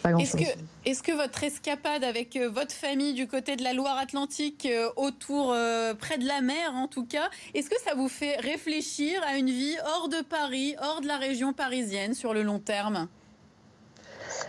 pas 0.02 0.12
grand-chose. 0.12 0.40
Est-ce 0.86 1.02
que 1.02 1.10
votre 1.10 1.42
escapade 1.42 2.04
avec 2.04 2.36
euh, 2.36 2.48
votre 2.48 2.72
famille 2.72 3.12
du 3.12 3.26
côté 3.26 3.56
de 3.56 3.64
la 3.64 3.72
Loire-Atlantique, 3.72 4.66
euh, 4.66 4.88
autour, 4.94 5.52
euh, 5.52 5.94
près 5.94 6.16
de 6.16 6.24
la 6.24 6.40
mer 6.40 6.76
en 6.76 6.86
tout 6.86 7.04
cas, 7.04 7.28
est-ce 7.54 7.68
que 7.68 7.80
ça 7.84 7.96
vous 7.96 8.08
fait 8.08 8.36
réfléchir 8.36 9.20
à 9.26 9.36
une 9.36 9.50
vie 9.50 9.74
hors 9.84 10.08
de 10.08 10.22
Paris, 10.22 10.76
hors 10.80 11.00
de 11.00 11.08
la 11.08 11.16
région 11.16 11.52
parisienne 11.52 12.14
sur 12.14 12.32
le 12.32 12.44
long 12.44 12.60
terme? 12.60 13.08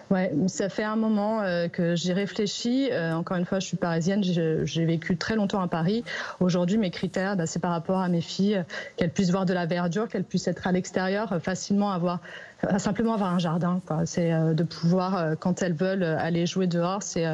Ouais, 0.09 0.31
ça 0.47 0.69
fait 0.69 0.83
un 0.83 0.95
moment 0.95 1.41
que 1.71 1.95
j'y 1.95 2.13
réfléchis. 2.13 2.89
encore 3.13 3.37
une 3.37 3.45
fois, 3.45 3.59
je 3.59 3.67
suis 3.67 3.77
parisienne, 3.77 4.23
j'ai 4.23 4.85
vécu 4.85 5.17
très 5.17 5.35
longtemps 5.35 5.61
à 5.61 5.67
Paris. 5.67 6.03
Aujourd'hui, 6.39 6.77
mes 6.77 6.91
critères, 6.91 7.35
bah, 7.35 7.45
c'est 7.45 7.59
par 7.59 7.71
rapport 7.71 7.99
à 7.99 8.09
mes 8.09 8.21
filles, 8.21 8.63
qu'elles 8.95 9.11
puissent 9.11 9.31
voir 9.31 9.45
de 9.45 9.53
la 9.53 9.65
verdure, 9.65 10.07
qu'elles 10.07 10.23
puissent 10.23 10.47
être 10.47 10.67
à 10.67 10.71
l'extérieur, 10.71 11.39
facilement 11.41 11.91
avoir 11.91 12.19
euh, 12.63 12.79
simplement 12.79 13.13
avoir 13.13 13.33
un 13.33 13.39
jardin. 13.39 13.81
C'est 14.05 14.33
euh, 14.33 14.53
de 14.53 14.63
pouvoir, 14.63 15.15
euh, 15.15 15.35
quand 15.39 15.61
elles 15.61 15.73
veulent, 15.73 16.03
aller 16.03 16.45
jouer 16.45 16.67
dehors. 16.67 17.03
C'est 17.03 17.25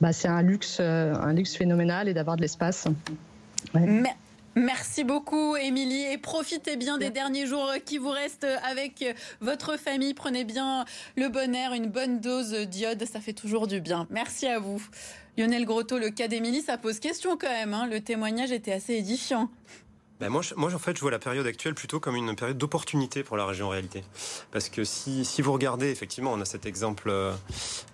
bah, 0.00 0.10
un 0.24 0.42
luxe, 0.42 0.80
un 0.80 1.32
luxe 1.32 1.56
phénoménal 1.56 2.08
et 2.08 2.14
d'avoir 2.14 2.36
de 2.36 2.42
l'espace. 2.42 2.86
Merci 4.58 5.04
beaucoup, 5.04 5.54
Émilie, 5.54 6.10
et 6.10 6.16
profitez 6.16 6.76
bien 6.76 6.96
des 6.96 7.10
derniers 7.10 7.46
jours 7.46 7.74
qui 7.84 7.98
vous 7.98 8.08
restent 8.08 8.46
avec 8.64 9.04
votre 9.42 9.78
famille. 9.78 10.14
Prenez 10.14 10.44
bien 10.44 10.86
le 11.14 11.28
bon 11.28 11.54
air, 11.54 11.74
une 11.74 11.90
bonne 11.90 12.20
dose 12.20 12.52
d'iode, 12.52 13.04
ça 13.04 13.20
fait 13.20 13.34
toujours 13.34 13.66
du 13.66 13.82
bien. 13.82 14.06
Merci 14.08 14.46
à 14.46 14.58
vous. 14.58 14.82
Lionel 15.36 15.66
Grotto, 15.66 15.98
le 15.98 16.08
cas 16.08 16.26
d'Émilie, 16.26 16.62
ça 16.62 16.78
pose 16.78 17.00
question 17.00 17.36
quand 17.36 17.50
même. 17.50 17.74
Hein. 17.74 17.86
Le 17.86 18.00
témoignage 18.00 18.50
était 18.50 18.72
assez 18.72 18.94
édifiant. 18.94 19.50
Ben 20.18 20.30
moi, 20.30 20.40
moi, 20.56 20.74
en 20.74 20.78
fait, 20.78 20.96
je 20.96 21.02
vois 21.02 21.10
la 21.10 21.18
période 21.18 21.46
actuelle 21.46 21.74
plutôt 21.74 22.00
comme 22.00 22.16
une 22.16 22.34
période 22.34 22.56
d'opportunité 22.56 23.22
pour 23.22 23.36
la 23.36 23.44
région 23.44 23.66
en 23.66 23.70
réalité. 23.70 24.02
Parce 24.50 24.70
que 24.70 24.82
si, 24.82 25.26
si 25.26 25.42
vous 25.42 25.52
regardez, 25.52 25.90
effectivement, 25.90 26.32
on 26.32 26.40
a 26.40 26.46
cet 26.46 26.64
exemple, 26.64 27.10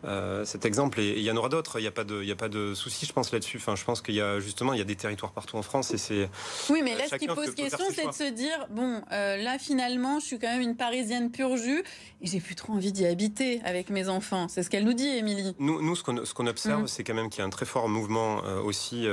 euh, 0.05 0.45
cet 0.45 0.65
exemple, 0.65 1.01
et 1.01 1.19
il 1.19 1.25
y 1.25 1.31
en 1.33 1.37
aura 1.37 1.49
d'autres. 1.49 1.81
Il 1.81 1.83
n'y 1.83 1.89
a 1.89 1.93
pas 1.93 2.05
de, 2.05 2.23
il 2.23 2.29
y 2.29 2.33
a 2.33 2.37
pas 2.37 2.49
de 2.49 2.75
souci, 2.75 3.07
je 3.07 3.13
pense 3.13 3.33
là-dessus. 3.33 3.57
Enfin, 3.57 3.75
je 3.75 3.83
pense 3.85 4.03
qu'il 4.03 4.15
y 4.15 4.21
a 4.21 4.39
justement, 4.39 4.73
il 4.73 4.79
y 4.79 4.83
a 4.83 4.85
des 4.85 4.95
territoires 4.95 5.33
partout 5.33 5.57
en 5.57 5.63
France, 5.63 5.93
et 5.95 5.99
c'est. 5.99 6.29
Oui, 6.71 6.83
mais 6.85 6.95
là, 6.95 7.05
ce 7.11 7.17
qui 7.17 7.27
pose 7.27 7.57
question, 7.57 7.87
c'est 7.93 8.07
de 8.07 8.13
se 8.13 8.33
dire, 8.33 8.69
bon, 8.71 9.03
euh, 9.11 9.39
là, 9.39 9.59
finalement, 9.59 10.21
je 10.21 10.27
suis 10.27 10.39
quand 10.39 10.49
même 10.49 10.63
une 10.63 10.77
Parisienne 10.77 11.33
pur 11.33 11.57
jus, 11.57 11.83
et 12.21 12.27
j'ai 12.27 12.39
plus 12.39 12.55
trop 12.55 12.73
envie 12.73 12.93
d'y 12.93 13.05
habiter 13.05 13.61
avec 13.65 13.91
mes 13.91 14.09
enfants. 14.09 14.47
C'est 14.47 14.63
ce 14.63 14.71
qu'elle 14.71 14.85
nous 14.85 14.93
dit, 14.93 15.09
Émilie. 15.09 15.57
Nous, 15.59 15.83
nous, 15.83 15.97
ce 15.97 16.05
qu'on, 16.05 16.25
ce 16.25 16.35
qu'on 16.35 16.47
observe, 16.47 16.85
mmh. 16.85 16.89
c'est 16.89 17.03
quand 17.03 17.15
même 17.15 17.31
qu'il 17.31 17.41
y 17.41 17.43
a 17.43 17.47
un 17.47 17.51
très 17.51 17.67
fort 17.67 17.89
mouvement 17.89 18.45
euh, 18.45 18.61
aussi 18.61 19.09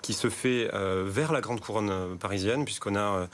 qui 0.00 0.14
se 0.14 0.30
fait 0.30 0.70
vers 1.04 1.32
la 1.32 1.40
grande 1.42 1.60
couronne 1.60 2.16
parisienne 2.18 2.45
puisqu'on 2.64 2.94
a 2.94 3.00
euh, 3.00 3.26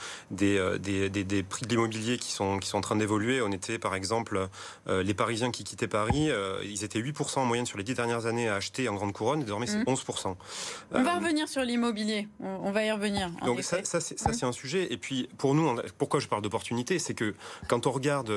euh, 0.42 0.78
des, 0.78 1.08
des, 1.08 1.42
prix 1.42 1.66
de 1.66 1.70
l'immobilier 1.70 2.18
qui 2.18 2.32
sont, 2.32 2.58
qui 2.58 2.68
sont 2.68 2.78
en 2.78 2.80
train 2.80 2.96
d'évoluer. 2.96 3.42
On 3.42 3.52
était, 3.52 3.78
par 3.78 3.94
exemple, 3.94 4.48
euh, 4.88 5.02
les 5.02 5.14
Parisiens 5.14 5.50
qui 5.50 5.64
quittaient 5.64 5.88
Paris, 5.88 6.30
ils 6.64 6.84
étaient 6.84 7.00
8% 7.00 7.40
en 7.40 7.44
moyenne 7.44 7.66
sur 7.66 7.78
les 7.78 7.84
10 7.84 7.94
dernières 7.94 8.26
années 8.26 8.48
à 8.48 8.56
acheter 8.56 8.88
en 8.88 8.94
grande 8.94 9.12
couronne, 9.12 9.42
désormais 9.42 9.66
c'est 9.66 9.82
11%. 9.82 10.30
Mmh. 10.30 10.34
On 10.92 11.02
va 11.02 11.14
revenir 11.16 11.48
sur 11.48 11.62
l'immobilier, 11.62 12.28
on, 12.40 12.70
va 12.72 12.84
y 12.84 12.90
revenir. 12.90 13.30
Donc 13.44 13.62
ça, 13.62 13.84
ça 13.84 13.98
mmh. 13.98 14.32
c'est 14.32 14.44
un 14.44 14.52
sujet. 14.52 14.92
Et 14.92 14.96
puis, 14.96 15.28
pour 15.38 15.54
nous, 15.54 15.76
pourquoi 15.98 16.20
je 16.20 16.28
parle 16.28 16.42
d'opportunité 16.42 16.98
C'est 16.98 17.14
que 17.14 17.34
quand 17.68 17.86
on 17.86 17.90
regarde, 17.90 18.32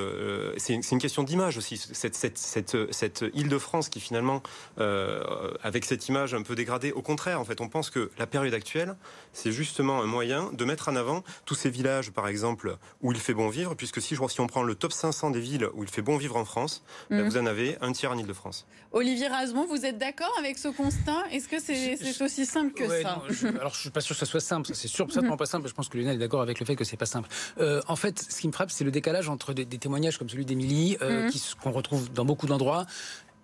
c'est 0.58 0.74
une, 0.74 1.00
question 1.00 1.24
d'image 1.24 1.58
aussi, 1.58 1.77
cette, 1.77 2.15
cette, 2.15 2.38
cette, 2.38 2.91
cette 2.91 3.25
Île-de-France 3.34 3.89
qui 3.89 4.00
finalement, 4.00 4.41
avec 4.77 5.86
cette 5.86 6.08
image 6.08 6.34
un 6.34 6.41
peu 6.41 6.55
dégradée, 6.55 6.91
au 6.91 7.01
contraire, 7.01 7.39
en 7.39 7.46
fait, 7.46 7.62
on 7.62 7.70
pense 7.70 7.89
que 7.89 8.12
la 8.17 8.27
période 8.27 8.53
actuelle, 8.53 8.96
c'est 9.34 9.51
justement 9.51 10.01
un 10.01 10.05
moyen 10.05 10.50
de 10.53 10.64
mettre 10.65 10.89
en 10.89 10.95
avant 10.95 11.24
tous 11.45 11.55
ces 11.55 11.69
villages, 11.69 12.12
par 12.12 12.27
exemple, 12.27 12.77
où 13.01 13.12
il 13.12 13.19
fait 13.19 13.34
bon 13.34 13.50
vivre, 13.50 13.75
puisque 13.75 14.01
si, 14.01 14.15
si 14.15 14.41
on 14.41 14.48
prend 14.48 14.63
le 14.63 14.75
top 14.75 14.93
500 14.93 15.31
des 15.31 15.39
villes 15.39 15.67
où 15.74 15.84
il 15.84 15.89
fait 15.89 16.01
bon 16.01 16.17
vivre 16.17 16.36
en 16.36 16.45
France, 16.45 16.84
ben, 17.10 17.22
mhm. 17.22 17.29
vous 17.29 17.38
en 17.38 17.45
avez 17.45 17.77
un 17.81 17.91
tiers 17.91 18.12
en 18.12 18.17
Ile-de-France. 18.17 18.65
Olivier 18.91 19.27
Razemont, 19.27 19.65
vous 19.65 19.86
êtes 19.86 19.98
d'accord 19.98 20.34
avec 20.39 20.57
ce 20.57 20.69
constat? 20.69 21.24
Est-ce 21.31 21.48
que 21.48 21.60
c'est 21.60 22.24
aussi 22.24 22.45
simple 22.45 22.74
que 22.74 22.88
ça 22.88 23.22
je, 23.29 23.48
Alors, 23.60 23.74
je 23.74 23.81
suis 23.81 23.89
pas 23.89 24.01
sûr 24.01 24.15
que 24.15 24.19
ça 24.19 24.25
soit 24.25 24.39
simple. 24.39 24.72
C'est 24.74 24.88
sûr, 24.88 25.12
certainement 25.12 25.38
pas 25.38 25.45
simple. 25.45 25.67
Je 25.67 25.74
pense 25.74 25.89
que 25.89 25.98
Lionel 25.98 26.15
est 26.15 26.19
d'accord 26.19 26.41
avec 26.41 26.60
le 26.60 26.65
fait 26.65 26.75
que 26.75 26.84
c'est 26.84 26.98
pas 26.98 27.05
simple. 27.05 27.29
Euh, 27.60 27.81
en 27.88 27.95
fait, 27.95 28.19
ce 28.19 28.41
qui 28.41 28.48
me 28.48 28.53
frappe, 28.53 28.72
c'est 28.72 28.84
le 28.84 28.91
décalage 28.91 29.29
entre 29.29 29.53
des, 29.53 29.65
témoignages 29.65 30.17
comme 30.17 30.29
celui 30.29 30.45
d'Émilie, 30.45 30.98
euh, 31.01 31.25
mhm. 31.25 31.31
qu'on 31.62 31.72
retrouve 31.72 32.12
dans 32.12 32.25
beaucoup 32.25 32.48
d'endroits. 32.48 32.86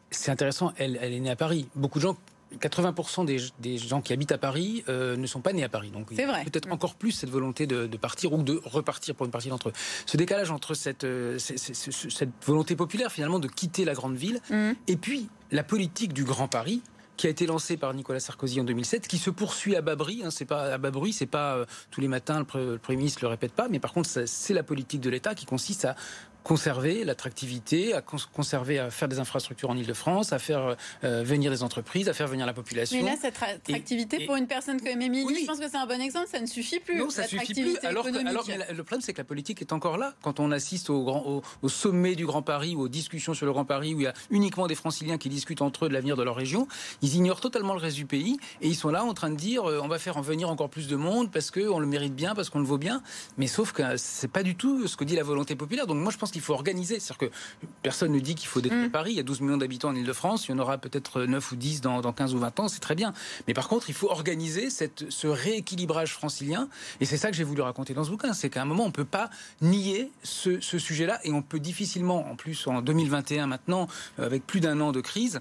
C'est 0.10 0.32
intéressant, 0.32 0.74
elle, 0.78 0.98
elle 1.02 1.14
est 1.14 1.20
née 1.20 1.32
à 1.32 1.36
Paris. 1.36 1.68
Beaucoup 1.76 2.00
de 2.00 2.04
gens 2.04 2.18
80% 2.60 3.26
des, 3.26 3.78
gens 3.78 4.02
qui 4.02 4.14
habitent 4.14 4.32
à 4.32 4.38
Paris 4.38 4.84
euh, 4.90 5.16
ne 5.16 5.28
sont 5.28 5.42
pas 5.42 5.54
nés 5.54 5.64
à 5.64 5.70
Paris. 5.70 5.92
Donc, 5.92 6.08
peut-être 6.10 6.72
encore 6.72 6.96
plus 6.96 7.12
cette 7.12 7.30
volonté 7.30 7.68
de, 7.68 7.98
partir 7.98 8.34
ou 8.34 8.44
de 8.44 8.62
repartir 8.66 9.16
pour 9.16 9.26
une 9.26 9.32
partie 9.32 9.50
d'entre 9.50 9.70
eux. 9.70 9.74
Ce 10.06 10.18
décalage 10.18 10.52
entre 10.52 10.74
cette, 10.74 11.04
euh, 11.04 11.38
cette, 11.40 12.30
volonté 12.46 12.76
populaire, 12.76 13.12
finalement, 13.12 13.40
de 13.40 13.48
quitter 13.48 13.86
la 13.86 13.94
grande 13.94 14.16
ville, 14.16 14.40
mmh. 14.50 14.72
et 14.88 14.98
puis 14.98 15.30
la 15.52 15.64
politique 15.64 16.14
du 16.14 16.24
Grand 16.24 16.48
Paris, 16.48 16.82
qui 17.22 17.28
a 17.28 17.30
été 17.30 17.46
lancée 17.46 17.78
par 17.78 17.94
Nicolas 17.94 18.20
Sarkozy 18.20 18.60
en 18.60 18.64
2007, 18.64 19.08
qui 19.08 19.20
se 19.20 19.30
poursuit 19.30 19.76
à 19.76 19.82
bas 19.82 19.96
bruit. 19.96 20.24
Hein, 20.26 20.32
c'est 20.32 20.46
pas 20.46 20.74
à 20.74 20.78
bas 20.80 20.90
bruit, 20.90 21.14
c'est 21.14 21.28
pas 21.28 21.56
euh, 21.56 21.66
tous 21.92 22.02
les 22.02 22.08
matins 22.08 22.40
le, 22.56 22.78
Premier 22.80 22.98
ministre 22.98 23.20
le 23.22 23.28
répète 23.28 23.52
pas, 23.52 23.68
mais 23.70 23.80
par 23.80 23.94
contre 23.94 24.10
c'est 24.26 24.54
la 24.56 24.64
politique 24.64 25.02
de 25.02 25.10
l'État 25.12 25.36
qui 25.36 25.46
consiste 25.46 25.86
à 25.86 25.96
conserver 26.44 27.04
l'attractivité, 27.04 27.94
à 27.94 28.02
conserver, 28.02 28.80
à 28.80 28.90
faire 28.90 29.08
des 29.08 29.20
infrastructures 29.20 29.70
en 29.70 29.78
Ile-de-France, 29.78 30.34
à 30.34 30.40
faire 30.40 30.76
euh, 31.04 31.24
venir 31.24 31.52
des 31.52 31.64
entreprises, 31.64 32.10
à 32.10 32.14
faire 32.14 32.28
venir 32.28 32.46
la 32.46 32.54
population. 32.54 32.98
Mais 32.98 33.10
là, 33.10 33.16
cette 33.20 33.36
attractivité 33.42 34.26
pour 34.26 34.36
une 34.36 34.48
personne 34.48 34.82
comme 34.82 35.02
Émilie, 35.02 35.42
je 35.42 35.46
pense 35.46 35.60
que 35.60 35.70
c'est 35.70 35.78
un 35.78 35.86
bon 35.86 36.02
exemple, 36.02 36.28
ça 36.32 36.40
ne 36.40 36.46
suffit 36.46 36.80
plus. 36.80 36.98
Non, 36.98 37.10
ça 37.10 37.24
suffit 37.24 37.54
plus. 37.54 37.78
Alors, 37.84 38.06
alors 38.08 38.46
le 38.48 38.84
problème, 38.84 39.02
c'est 39.02 39.14
que 39.14 39.20
la 39.20 39.26
politique 39.26 39.62
est 39.62 39.74
encore 39.74 39.98
là. 39.98 40.14
Quand 40.22 40.40
on 40.40 40.52
assiste 40.52 40.90
au, 40.90 41.04
grand, 41.04 41.44
au, 41.62 41.70
sommet 41.70 42.16
du 42.16 42.26
Grand 42.26 42.42
Paris 42.42 42.76
ou 42.76 42.82
aux 42.82 42.90
discussions 42.90 43.34
sur 43.34 43.46
le 43.46 43.52
Grand 43.52 43.66
Paris, 43.66 43.94
où 43.94 44.00
il 44.00 44.04
y 44.04 44.08
a 44.08 44.14
uniquement 44.30 44.68
des 44.68 44.76
franciliens 44.76 45.18
qui 45.18 45.30
discutent 45.30 45.62
entre 45.62 45.86
eux 45.86 45.90
de 45.90 45.94
l'avenir 45.94 46.18
de 46.18 46.24
leur 46.24 46.36
région, 46.36 46.68
ils 47.02 47.16
ignorent 47.16 47.42
totalement 47.42 47.74
le 47.74 47.80
reste 47.80 47.96
du 47.96 48.06
pays 48.06 48.38
et 48.62 48.68
ils 48.68 48.76
sont 48.76 48.90
là 48.90 49.04
en 49.04 49.14
train 49.14 49.30
de 49.30 49.36
dire 49.36 49.70
euh, 49.70 49.80
on 49.84 49.88
va 49.88 50.00
faire 50.00 50.18
en 50.18 50.22
venir 50.22 50.50
encore 50.50 50.70
plus 50.70 50.88
de 50.88 50.96
monde 50.96 51.32
parce 51.32 51.52
qu'on 51.52 51.80
le 51.80 51.88
mérite 51.88 52.16
bien, 52.16 52.34
parce 52.36 52.50
qu'on 52.50 52.60
le 52.60 52.66
vaut 52.66 52.78
bien. 52.78 53.02
Mais 53.38 53.48
sauf 53.48 53.72
que 53.72 53.84
c'est 53.98 54.32
pas 54.32 54.44
du 54.44 54.56
tout 54.56 54.88
ce 54.88 54.98
que 54.98 55.04
dit 55.04 55.16
la 55.16 55.24
volonté 55.24 55.56
populaire. 55.56 55.88
Donc 55.88 55.98
moi, 55.98 56.12
je 56.12 56.18
pense 56.18 56.31
qu'il 56.32 56.42
faut 56.42 56.54
organiser. 56.54 57.00
C'est-à-dire 57.00 57.30
que 57.30 57.36
personne 57.84 58.12
ne 58.12 58.20
dit 58.20 58.36
qu'il 58.36 58.48
faut 58.48 58.62
détruire 58.62 58.88
mm. 58.88 58.92
Paris. 58.92 59.12
Il 59.12 59.18
y 59.18 59.20
a 59.20 59.24
12 59.24 59.42
millions 59.42 59.58
d'habitants 59.58 59.90
en 59.90 59.96
Ile-de-France. 59.96 60.48
Il 60.48 60.52
y 60.52 60.54
en 60.54 60.60
aura 60.60 60.78
peut-être 60.78 61.24
9 61.24 61.52
ou 61.52 61.56
10 61.56 61.82
dans, 61.82 62.02
15 62.02 62.34
ou 62.34 62.40
20 62.40 62.60
ans. 62.60 62.68
C'est 62.68 62.80
très 62.80 62.96
bien. 62.96 63.14
Mais 63.48 63.54
par 63.54 63.68
contre, 63.68 63.90
il 63.90 63.94
faut 63.94 64.10
organiser 64.10 64.70
cette, 64.70 65.10
ce 65.10 65.28
rééquilibrage 65.28 66.14
francilien. 66.14 66.68
Et 67.00 67.06
c'est 67.06 67.18
ça 67.18 67.30
que 67.30 67.38
j'ai 67.38 67.44
voulu 67.44 67.62
raconter 67.62 67.94
dans 67.94 68.04
ce 68.04 68.10
bouquin. 68.10 68.34
C'est 68.34 68.50
qu'à 68.50 68.62
un 68.62 68.66
moment, 68.66 68.84
on 68.84 68.88
ne 68.88 68.92
peut 68.92 69.06
pas 69.06 69.30
nier 69.62 70.12
ce, 70.24 70.60
ce 70.60 70.80
sujet-là. 70.80 71.20
Et 71.24 71.32
on 71.32 71.42
peut 71.42 71.60
difficilement, 71.60 72.30
en 72.30 72.36
plus 72.36 72.68
en 72.68 72.82
2021 72.82 73.48
maintenant, 73.48 73.88
avec 74.18 74.46
plus 74.46 74.60
d'un 74.60 74.80
an 74.82 74.92
de 74.92 75.02
crise, 75.02 75.40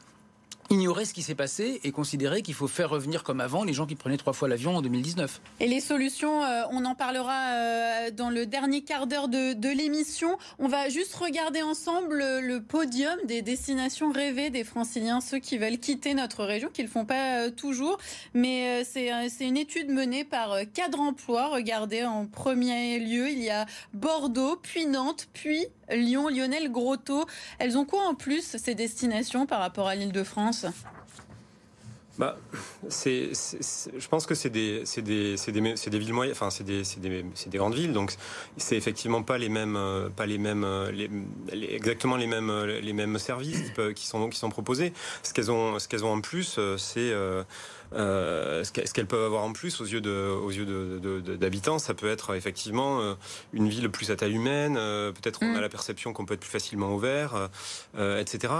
ignorer 0.70 1.04
ce 1.04 1.12
qui 1.12 1.22
s'est 1.22 1.34
passé 1.34 1.80
et 1.82 1.90
considérer 1.90 2.42
qu'il 2.42 2.54
faut 2.54 2.68
faire 2.68 2.90
revenir 2.90 3.24
comme 3.24 3.40
avant 3.40 3.64
les 3.64 3.72
gens 3.72 3.86
qui 3.86 3.96
prenaient 3.96 4.16
trois 4.16 4.32
fois 4.32 4.48
l'avion 4.48 4.76
en 4.76 4.82
2019. 4.82 5.40
Et 5.58 5.66
les 5.66 5.80
solutions, 5.80 6.44
euh, 6.44 6.62
on 6.70 6.84
en 6.84 6.94
parlera 6.94 7.54
euh, 7.54 8.10
dans 8.12 8.30
le 8.30 8.46
dernier 8.46 8.82
quart 8.82 9.08
d'heure 9.08 9.26
de, 9.28 9.70
l'émission. 9.70 10.38
On 10.60 10.68
va 10.68 10.88
juste 10.88 11.14
regarder 11.16 11.62
ensemble 11.62 12.18
le, 12.18 12.60
podium 12.60 13.16
des 13.24 13.42
destinations 13.42 14.12
rêvées 14.12 14.50
des 14.50 14.62
franciliens, 14.62 15.20
ceux 15.20 15.38
qui 15.38 15.58
veulent 15.58 15.78
quitter 15.78 16.14
notre 16.14 16.44
région, 16.44 16.68
qui 16.72 16.84
ne 16.84 16.88
font 16.88 17.04
pas 17.04 17.46
euh, 17.46 17.50
toujours. 17.50 17.98
Mais 18.34 18.84
c'est 18.84 19.10
une 19.40 19.56
étude 19.56 19.90
menée 19.90 20.24
par 20.24 20.54
Cadre 20.72 21.00
Emploi. 21.00 21.48
Regardez, 21.48 22.04
en 22.04 22.26
premier 22.26 23.00
lieu, 23.00 23.28
il 23.28 23.42
y 23.42 23.50
a 23.50 23.66
Bordeaux, 23.92 24.56
puis 24.62 24.86
Nantes, 24.86 25.28
puis 25.32 25.66
Lyon, 25.90 26.28
Lionel 26.28 26.70
Grotto. 26.70 27.26
Elles 27.58 27.76
ont 27.76 27.84
quoi 27.84 28.06
en 28.06 28.14
plus, 28.14 28.56
ces 28.56 28.74
destinations, 28.74 29.46
par 29.46 29.60
rapport 29.60 29.88
à 29.88 29.94
l'île 29.94 30.12
de 30.12 30.22
France 30.22 30.59
bah, 32.20 32.36
c'est, 32.90 33.30
je 33.32 34.08
pense 34.08 34.26
que 34.26 34.34
c'est 34.34 34.50
des, 34.50 34.84
des, 34.98 35.36
des, 35.36 35.74
des, 35.74 35.98
villes 35.98 36.12
moyennes, 36.12 36.34
enfin 36.34 36.50
c'est 36.50 36.64
des, 36.64 36.82
des, 36.98 37.56
grandes 37.56 37.74
villes, 37.74 37.94
donc 37.94 38.14
c'est 38.58 38.76
effectivement 38.76 39.22
pas 39.22 39.38
les 39.38 39.48
mêmes, 39.48 39.74
euh, 39.74 40.10
pas 40.10 40.26
les 40.26 40.36
mêmes, 40.36 40.64
euh, 40.64 40.92
les, 40.92 41.08
exactement 41.74 42.16
les 42.16 42.26
mêmes, 42.26 42.50
euh, 42.50 42.78
les 42.78 42.92
mêmes 42.92 43.18
services 43.18 43.72
qui 43.96 44.06
sont, 44.06 44.28
qui 44.28 44.38
sont 44.38 44.50
proposés. 44.50 44.92
Ce 45.22 45.32
qu'elles 45.32 45.50
ont, 45.50 45.78
ce 45.78 45.88
qu'elles 45.88 46.04
ont 46.04 46.12
en 46.12 46.20
plus, 46.20 46.60
c'est 46.76 47.10
euh, 47.10 47.44
ce 47.92 48.92
qu'elles 48.92 49.06
peuvent 49.06 49.24
avoir 49.24 49.42
en 49.42 49.54
plus 49.54 49.80
aux 49.80 49.86
yeux 49.86 50.02
de, 50.02 50.10
aux 50.10 50.50
yeux 50.50 51.00
d'habitants, 51.38 51.78
ça 51.78 51.94
peut 51.94 52.10
être 52.10 52.34
effectivement 52.34 53.16
une 53.54 53.70
ville 53.70 53.88
plus 53.88 54.10
à 54.10 54.16
taille 54.16 54.34
humaine. 54.34 54.74
Peut-être 54.74 55.38
on 55.42 55.54
a 55.54 55.58
mm. 55.58 55.62
la 55.62 55.68
perception 55.70 56.12
qu'on 56.12 56.26
peut 56.26 56.34
être 56.34 56.40
plus 56.40 56.50
facilement 56.50 56.94
ouvert, 56.94 57.48
etc. 57.96 58.52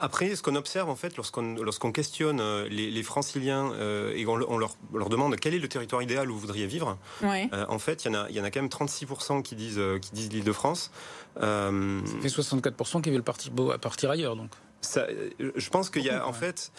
Après, 0.00 0.36
ce 0.36 0.42
qu'on 0.42 0.54
observe 0.54 0.88
en 0.88 0.94
fait 0.94 1.16
lorsqu'on 1.16 1.54
lorsqu'on 1.56 1.90
questionne 1.90 2.40
euh, 2.40 2.68
les, 2.68 3.02
franciliens 3.02 3.72
euh, 3.72 4.14
et 4.14 4.26
on, 4.26 4.36
leur, 4.36 4.76
leur, 4.94 5.08
demande 5.08 5.34
quel 5.36 5.54
est 5.54 5.58
le 5.58 5.68
territoire 5.68 6.02
idéal 6.02 6.30
où 6.30 6.34
vous 6.34 6.40
voudriez 6.40 6.66
vivre, 6.66 6.98
euh, 7.24 7.46
en 7.68 7.78
fait, 7.78 8.04
il 8.04 8.12
y 8.12 8.16
en 8.16 8.20
a 8.20 8.28
il 8.30 8.36
y 8.36 8.40
en 8.40 8.44
a 8.44 8.50
quand 8.50 8.60
même 8.60 8.70
36% 8.70 9.42
qui 9.42 9.56
disent 9.56 9.80
qui 10.00 10.10
disent 10.12 10.32
l'Île-de-France. 10.32 10.92
Ça 11.36 11.70
fait 12.22 12.28
64% 12.28 13.02
qui 13.02 13.10
veulent 13.10 13.22
partir 13.22 13.52
partir 13.80 14.10
ailleurs 14.10 14.36
donc. 14.36 14.50
Ça, 14.80 15.08
je 15.40 15.70
pense 15.70 15.90
qu'il 15.90 16.04
y 16.04 16.10
a 16.10 16.26
en 16.26 16.32
fait 16.32 16.70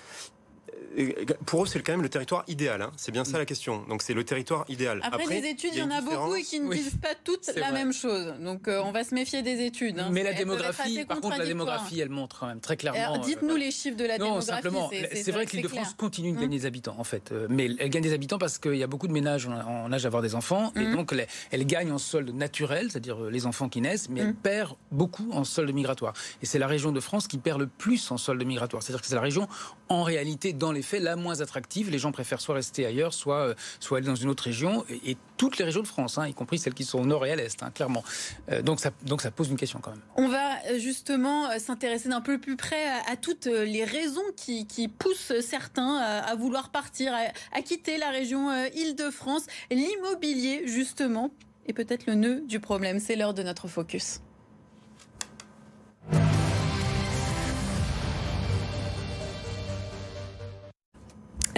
pour 1.46 1.64
eux, 1.64 1.66
c'est 1.66 1.82
quand 1.82 1.94
même 1.94 2.02
le 2.02 2.10
territoire 2.10 2.44
idéal. 2.48 2.82
Hein. 2.82 2.92
C'est 2.98 3.12
bien 3.12 3.24
ça 3.24 3.38
la 3.38 3.46
question. 3.46 3.84
Donc, 3.88 4.02
c'est 4.02 4.14
le 4.14 4.24
territoire 4.24 4.66
idéal. 4.70 5.02
Après, 5.04 5.26
les 5.26 5.50
études, 5.50 5.72
il 5.74 5.80
y, 5.80 5.84
en 5.84 5.92
a 5.92 6.02
beaucoup 6.02 6.36
et 6.36 6.44
qui 6.44 6.60
ne 6.60 6.74
disent 6.74 6.98
pas 7.02 7.16
toutes 7.24 7.50
la 7.56 7.72
même 7.72 7.94
chose. 7.94 8.34
Donc, 8.40 8.68
euh, 8.68 8.82
on 8.84 8.92
va 8.92 9.04
se 9.04 9.14
méfier 9.14 9.42
des 9.42 9.66
études. 9.66 10.00
Hein. 10.00 10.10
Mais 10.12 10.24
la 10.24 10.34
démographie, 10.34 11.06
par 11.06 11.22
contre, 11.22 11.38
la 11.38 11.46
démographie, 11.46 12.00
elle 12.00 12.10
montre 12.10 12.40
quand 12.40 12.48
même 12.48 12.60
très 12.60 12.78
clairement. 12.78 13.18
Dites-nous 13.20 13.56
euh, 13.56 13.58
les 13.58 13.72
chiffres 13.72 13.98
de 13.98 14.06
la 14.06 14.18
non, 14.18 14.26
démographie. 14.26 14.48
simplement, 14.48 14.90
c'est 15.14 15.32
vrai 15.32 15.46
que 15.46 15.54
l'île 15.54 15.64
de 15.64 15.68
France 15.68 15.94
continue 15.96 16.32
de 16.32 16.38
hum. 16.38 16.44
gagner 16.44 16.58
des 16.58 16.66
habitants, 16.66 16.96
en 16.98 17.04
fait. 17.04 17.32
Euh, 17.32 17.48
mais 17.50 17.70
elle 17.80 17.90
gagne 17.90 18.04
des 18.04 18.14
habitants 18.14 18.38
parce 18.38 18.58
qu'il 18.58 18.76
y 18.76 18.84
a 18.84 18.88
beaucoup 18.88 19.08
de 19.08 19.14
ménages 19.14 19.48
en 19.48 19.92
âge 19.92 20.04
d'avoir 20.04 20.22
des 20.22 20.36
enfants. 20.36 20.72
Et 20.76 20.92
donc, 20.92 21.14
elle 21.52 21.66
gagne 21.66 21.92
en 21.92 21.98
solde 21.98 22.34
naturel, 22.34 22.92
c'est-à-dire 22.92 23.22
les 23.22 23.46
enfants 23.46 23.70
qui 23.70 23.82
naissent, 23.82 24.10
mais 24.10 24.22
elle 24.22 24.36
perd 24.36 24.76
beaucoup 24.92 25.30
en 25.32 25.44
solde 25.44 25.74
migratoire. 25.74 26.14
Et 26.42 26.46
c'est 26.46 26.60
la 26.60 26.68
région 26.68 26.92
de 26.92 27.00
France 27.00 27.28
qui 27.28 27.38
perd 27.38 27.60
le 27.60 27.68
plus 27.68 28.12
en 28.12 28.18
solde 28.18 28.44
migratoire. 28.44 28.84
C'est-à-dire 28.84 29.02
que 29.02 29.08
c'est 29.08 29.16
la 29.16 29.22
région, 29.22 29.48
en 29.90 30.04
réalité, 30.04 30.54
dans 30.54 30.72
les 30.72 30.84
faits, 30.84 31.02
la 31.02 31.16
moins 31.16 31.42
attractive. 31.42 31.90
Les 31.90 31.98
gens 31.98 32.12
préfèrent 32.12 32.42
soit 32.42 32.56
rester 32.56 32.86
ailleurs, 32.86 33.14
soit, 33.14 33.50
euh, 33.50 33.54
soit 33.80 33.98
aller 33.98 34.08
dans 34.08 34.16
une 34.16 34.30
autre 34.30 34.44
région. 34.44 34.86
Et, 35.04 35.18
toutes 35.38 35.58
les 35.58 35.64
régions 35.64 35.82
de 35.82 35.88
France, 35.88 36.18
hein, 36.18 36.28
y 36.28 36.34
compris 36.34 36.60
celles 36.60 36.74
qui 36.74 36.84
sont 36.84 37.00
au 37.00 37.06
nord 37.06 37.26
et 37.26 37.32
à 37.32 37.36
l'est, 37.38 37.64
hein, 37.64 37.72
clairement. 37.74 38.04
Euh, 38.52 38.62
donc, 38.62 38.82
ça, 38.82 38.92
donc 39.04 39.22
ça 39.22 39.32
pose 39.32 39.50
une 39.50 39.56
question 39.56 39.80
quand 39.80 39.92
même. 39.92 40.02
On 40.18 40.28
va 40.28 40.58
euh, 40.66 40.80
justement 40.80 41.58
s'intéresser 41.60 42.10
d'un 42.10 42.20
peu 42.20 42.40
plus 42.40 42.58
près 42.58 42.90
à, 43.08 43.16
toutes 43.16 43.46
les 43.46 43.86
raisons 43.86 44.22
qui, 44.36 44.66
poussent 44.90 45.32
certains 45.40 45.96
à, 45.96 46.36
vouloir 46.36 46.70
partir, 46.70 47.14
à, 47.54 47.62
quitter 47.62 47.98
la 47.98 48.10
région 48.10 48.52
Île-de-France. 48.76 49.44
L'immobilier, 49.72 50.64
justement, 50.66 51.32
est 51.68 51.74
peut-être 51.74 52.06
le 52.06 52.16
nœud 52.16 52.42
du 52.46 52.60
problème. 52.60 53.00
C'est 53.00 53.16
l'heure 53.16 53.34
de 53.34 53.44
notre 53.44 53.70
focus. 53.70 54.20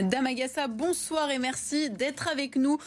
Damagassa, 0.04 0.68
bonsoir 0.68 1.30
et 1.32 1.40
merci 1.40 1.90
d'être 1.90 2.28
avec 2.28 2.56
nous. 2.56 2.78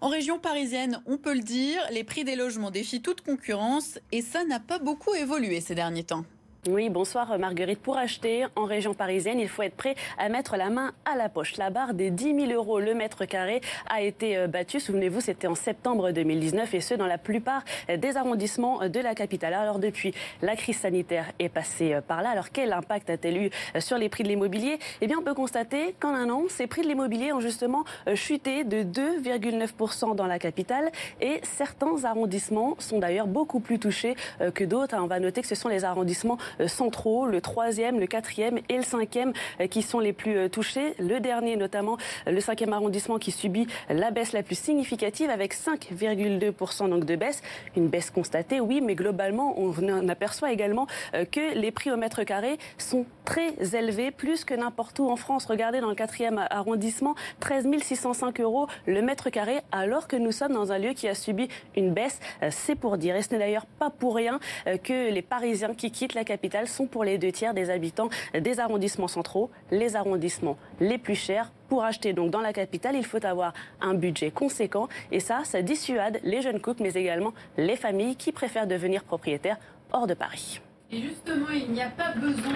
En 0.00 0.08
région 0.08 0.38
parisienne, 0.38 1.00
on 1.06 1.18
peut 1.18 1.34
le 1.34 1.40
dire, 1.40 1.80
les 1.90 2.04
prix 2.04 2.24
des 2.24 2.36
logements 2.36 2.70
défient 2.70 3.02
toute 3.02 3.20
concurrence 3.20 3.98
et 4.12 4.22
ça 4.22 4.44
n'a 4.44 4.60
pas 4.60 4.78
beaucoup 4.78 5.14
évolué 5.14 5.60
ces 5.60 5.74
derniers 5.74 6.04
temps. 6.04 6.24
Oui, 6.66 6.88
bonsoir 6.88 7.38
Marguerite. 7.38 7.80
Pour 7.80 7.98
acheter 7.98 8.46
en 8.56 8.64
région 8.64 8.94
parisienne, 8.94 9.38
il 9.38 9.50
faut 9.50 9.60
être 9.60 9.76
prêt 9.76 9.96
à 10.16 10.30
mettre 10.30 10.56
la 10.56 10.70
main 10.70 10.92
à 11.04 11.14
la 11.14 11.28
poche. 11.28 11.58
La 11.58 11.68
barre 11.68 11.92
des 11.92 12.10
10 12.10 12.46
000 12.46 12.52
euros 12.52 12.80
le 12.80 12.94
mètre 12.94 13.26
carré 13.26 13.60
a 13.90 14.00
été 14.00 14.38
euh, 14.38 14.46
battue. 14.46 14.80
Souvenez-vous, 14.80 15.20
c'était 15.20 15.46
en 15.46 15.54
septembre 15.54 16.10
2019 16.10 16.72
et 16.72 16.80
ce, 16.80 16.94
dans 16.94 17.06
la 17.06 17.18
plupart 17.18 17.64
euh, 17.90 17.98
des 17.98 18.16
arrondissements 18.16 18.88
de 18.88 18.98
la 18.98 19.14
capitale. 19.14 19.52
Alors 19.52 19.78
depuis, 19.78 20.14
la 20.40 20.56
crise 20.56 20.78
sanitaire 20.78 21.26
est 21.38 21.50
passée 21.50 21.92
euh, 21.92 22.00
par 22.00 22.22
là. 22.22 22.30
Alors 22.30 22.50
quel 22.50 22.72
impact 22.72 23.10
a-t-elle 23.10 23.36
eu 23.36 23.50
sur 23.78 23.98
les 23.98 24.08
prix 24.08 24.22
de 24.22 24.28
l'immobilier? 24.28 24.78
Eh 25.02 25.06
bien, 25.06 25.18
on 25.18 25.22
peut 25.22 25.34
constater 25.34 25.94
qu'en 26.00 26.14
un 26.14 26.30
an, 26.30 26.44
ces 26.48 26.66
prix 26.66 26.80
de 26.80 26.88
l'immobilier 26.88 27.34
ont 27.34 27.40
justement 27.40 27.84
chuté 28.14 28.64
de 28.64 28.82
2,9% 28.82 30.14
dans 30.14 30.26
la 30.26 30.38
capitale 30.38 30.90
et 31.20 31.40
certains 31.42 32.04
arrondissements 32.04 32.76
sont 32.78 33.00
d'ailleurs 33.00 33.26
beaucoup 33.26 33.60
plus 33.60 33.78
touchés 33.78 34.16
que 34.54 34.64
d'autres. 34.64 34.96
On 34.98 35.06
va 35.06 35.20
noter 35.20 35.42
que 35.42 35.48
ce 35.48 35.54
sont 35.54 35.68
les 35.68 35.84
arrondissements 35.84 36.38
euh, 36.53 36.53
centraux, 36.66 37.26
le 37.26 37.40
troisième, 37.40 38.00
le 38.00 38.06
quatrième 38.06 38.58
et 38.68 38.76
le 38.76 38.82
cinquième 38.82 39.32
euh, 39.60 39.66
qui 39.66 39.82
sont 39.82 40.00
les 40.00 40.12
plus 40.12 40.36
euh, 40.36 40.48
touchés. 40.48 40.94
Le 40.98 41.20
dernier, 41.20 41.56
notamment 41.56 41.96
le 42.26 42.40
cinquième 42.40 42.72
arrondissement 42.72 43.18
qui 43.18 43.30
subit 43.30 43.66
la 43.88 44.10
baisse 44.10 44.32
la 44.32 44.42
plus 44.42 44.58
significative 44.58 45.30
avec 45.30 45.54
5,2% 45.54 46.88
donc 46.88 47.04
de 47.04 47.16
baisse. 47.16 47.42
Une 47.76 47.88
baisse 47.88 48.10
constatée, 48.10 48.60
oui, 48.60 48.80
mais 48.80 48.94
globalement, 48.94 49.54
on 49.58 50.08
aperçoit 50.08 50.52
également 50.52 50.86
que 51.12 51.54
les 51.54 51.70
prix 51.70 51.90
au 51.90 51.96
mètre 51.96 52.22
carré 52.24 52.58
sont 52.78 53.06
très 53.24 53.76
élevés, 53.76 54.10
plus 54.10 54.44
que 54.44 54.54
n'importe 54.54 54.98
où 54.98 55.08
en 55.08 55.16
France. 55.16 55.46
Regardez 55.46 55.80
dans 55.80 55.88
le 55.88 55.94
quatrième 55.94 56.44
arrondissement, 56.50 57.14
13 57.40 57.66
605 57.80 58.40
euros 58.40 58.66
le 58.86 59.02
mètre 59.02 59.30
carré, 59.30 59.60
alors 59.72 60.08
que 60.08 60.16
nous 60.16 60.32
sommes 60.32 60.52
dans 60.52 60.72
un 60.72 60.78
lieu 60.78 60.92
qui 60.92 61.08
a 61.08 61.14
subi 61.14 61.48
une 61.76 61.92
baisse. 61.92 62.20
C'est 62.50 62.74
pour 62.74 62.98
dire, 62.98 63.16
et 63.16 63.22
ce 63.22 63.32
n'est 63.32 63.38
d'ailleurs 63.38 63.66
pas 63.66 63.90
pour 63.90 64.14
rien 64.14 64.40
que 64.82 65.10
les 65.10 65.22
Parisiens 65.22 65.74
qui 65.74 65.90
quittent 65.90 66.14
la 66.14 66.24
capitale 66.24 66.43
sont 66.66 66.86
pour 66.86 67.04
les 67.04 67.18
deux 67.18 67.32
tiers 67.32 67.54
des 67.54 67.70
habitants 67.70 68.08
des 68.38 68.60
arrondissements 68.60 69.08
centraux, 69.08 69.50
les 69.70 69.96
arrondissements 69.96 70.58
les 70.80 70.98
plus 70.98 71.14
chers. 71.14 71.52
Pour 71.68 71.84
acheter 71.84 72.12
donc 72.12 72.30
dans 72.30 72.40
la 72.40 72.52
capitale, 72.52 72.96
il 72.96 73.04
faut 73.04 73.24
avoir 73.24 73.52
un 73.80 73.94
budget 73.94 74.30
conséquent 74.30 74.88
et 75.10 75.20
ça, 75.20 75.42
ça 75.44 75.62
dissuade 75.62 76.20
les 76.22 76.42
jeunes 76.42 76.60
couples 76.60 76.82
mais 76.82 76.92
également 76.92 77.32
les 77.56 77.76
familles 77.76 78.16
qui 78.16 78.32
préfèrent 78.32 78.66
devenir 78.66 79.04
propriétaires 79.04 79.58
hors 79.92 80.06
de 80.06 80.14
Paris. 80.14 80.60
Et 80.94 81.02
justement, 81.02 81.46
il 81.52 81.72
n'y 81.72 81.82
a 81.82 81.88
pas 81.88 82.12
besoin 82.12 82.52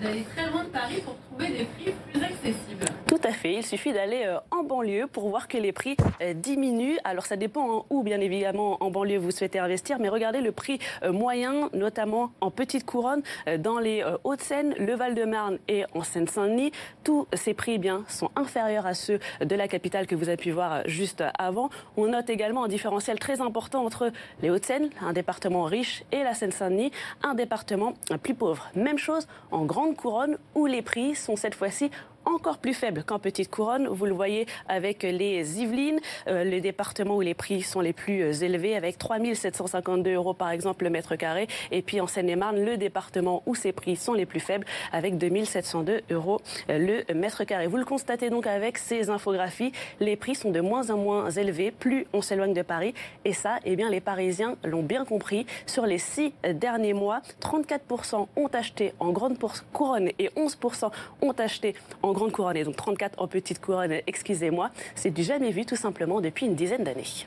d'aller 0.00 0.22
très 0.36 0.48
loin 0.48 0.62
de 0.62 0.68
Paris 0.68 1.02
pour 1.04 1.16
trouver 1.28 1.48
des 1.48 1.64
prix 1.64 1.92
plus 2.12 2.22
accessibles. 2.22 2.86
Tout 3.08 3.18
à 3.24 3.32
fait, 3.32 3.54
il 3.54 3.66
suffit 3.66 3.92
d'aller 3.92 4.22
euh, 4.26 4.38
en 4.52 4.62
banlieue 4.62 5.08
pour 5.08 5.28
voir 5.28 5.48
que 5.48 5.58
les 5.58 5.72
prix 5.72 5.96
euh, 6.22 6.32
diminuent. 6.32 6.98
Alors 7.02 7.26
ça 7.26 7.34
dépend 7.34 7.86
où, 7.90 8.04
bien 8.04 8.20
évidemment, 8.20 8.80
en 8.80 8.92
banlieue 8.92 9.18
vous 9.18 9.32
souhaitez 9.32 9.58
investir, 9.58 9.98
mais 9.98 10.08
regardez 10.08 10.40
le 10.40 10.52
prix 10.52 10.78
euh, 11.02 11.10
moyen, 11.10 11.68
notamment 11.72 12.30
en 12.40 12.52
petite 12.52 12.86
couronne, 12.86 13.22
dans 13.58 13.80
les 13.80 14.04
Hauts-de-Seine, 14.22 14.74
le 14.78 14.94
Val-de-Marne 14.94 15.58
et 15.66 15.84
en 15.92 16.04
Seine-Saint-Denis. 16.04 16.70
Tous 17.02 17.26
ces 17.32 17.54
prix 17.54 17.72
eh 17.72 17.78
bien, 17.78 18.04
sont 18.06 18.30
inférieurs 18.36 18.86
à 18.86 18.94
ceux 18.94 19.18
de 19.40 19.56
la 19.56 19.66
capitale 19.66 20.06
que 20.06 20.14
vous 20.14 20.28
avez 20.28 20.36
pu 20.36 20.52
voir 20.52 20.82
juste 20.86 21.24
avant. 21.38 21.70
On 21.96 22.06
note 22.06 22.30
également 22.30 22.62
un 22.62 22.68
différentiel 22.68 23.18
très 23.18 23.40
important 23.40 23.84
entre 23.84 24.12
les 24.42 24.50
Hauts-de-Seine, 24.50 24.90
un 25.02 25.12
département 25.12 25.64
riche, 25.64 26.04
et 26.12 26.22
la 26.22 26.34
Seine-Saint-Denis, 26.34 26.92
un 27.24 27.34
département 27.34 27.79
plus 28.22 28.34
pauvres. 28.34 28.68
Même 28.74 28.98
chose 28.98 29.26
en 29.50 29.64
grande 29.64 29.96
couronne 29.96 30.38
où 30.54 30.66
les 30.66 30.82
prix 30.82 31.14
sont 31.14 31.36
cette 31.36 31.54
fois-ci 31.54 31.90
encore 32.24 32.58
plus 32.58 32.74
faible 32.74 33.04
qu'en 33.04 33.18
petite 33.18 33.50
couronne. 33.50 33.88
Vous 33.88 34.06
le 34.06 34.12
voyez 34.12 34.46
avec 34.68 35.02
les 35.02 35.60
Yvelines, 35.60 36.00
euh, 36.28 36.44
les 36.44 36.60
départements 36.60 37.16
où 37.16 37.20
les 37.20 37.34
prix 37.34 37.62
sont 37.62 37.80
les 37.80 37.92
plus 37.92 38.22
euh, 38.22 38.32
élevés, 38.32 38.76
avec 38.76 38.98
3 38.98 39.18
752 39.34 40.12
euros 40.12 40.34
par 40.34 40.50
exemple 40.50 40.84
le 40.84 40.90
mètre 40.90 41.16
carré. 41.16 41.48
Et 41.70 41.82
puis 41.82 42.00
en 42.00 42.06
Seine-et-Marne, 42.06 42.62
le 42.64 42.76
département 42.76 43.42
où 43.46 43.54
ces 43.54 43.72
prix 43.72 43.96
sont 43.96 44.14
les 44.14 44.26
plus 44.26 44.40
faibles, 44.40 44.66
avec 44.92 45.18
2 45.18 45.44
702 45.44 46.02
euros 46.10 46.40
euh, 46.68 47.04
le 47.08 47.14
mètre 47.14 47.44
carré. 47.44 47.66
Vous 47.66 47.76
le 47.76 47.84
constatez 47.84 48.30
donc 48.30 48.46
avec 48.46 48.78
ces 48.78 49.10
infographies, 49.10 49.72
les 50.00 50.16
prix 50.16 50.34
sont 50.34 50.50
de 50.50 50.60
moins 50.60 50.90
en 50.90 50.96
moins 50.96 51.30
élevés, 51.30 51.70
plus 51.70 52.06
on 52.12 52.22
s'éloigne 52.22 52.54
de 52.54 52.62
Paris. 52.62 52.94
Et 53.24 53.32
ça, 53.32 53.58
eh 53.64 53.76
bien, 53.76 53.90
les 53.90 54.00
Parisiens 54.00 54.56
l'ont 54.64 54.82
bien 54.82 55.04
compris. 55.04 55.46
Sur 55.66 55.86
les 55.86 55.98
six 55.98 56.32
derniers 56.54 56.94
mois, 56.94 57.20
34% 57.40 58.26
ont 58.36 58.46
acheté 58.48 58.92
en 59.00 59.10
grande 59.10 59.38
couronne 59.72 60.10
et 60.18 60.28
11% 60.36 60.90
ont 61.22 61.32
acheté 61.32 61.74
en 62.02 62.09
grande 62.12 62.32
couronne 62.32 62.62
donc 62.62 62.76
34 62.76 63.20
en 63.20 63.28
petite 63.28 63.60
couronne, 63.60 63.94
excusez-moi. 64.06 64.70
C'est 64.94 65.10
du 65.10 65.22
jamais 65.22 65.50
vu 65.50 65.64
tout 65.64 65.76
simplement 65.76 66.20
depuis 66.20 66.46
une 66.46 66.54
dizaine 66.54 66.84
d'années. 66.84 67.26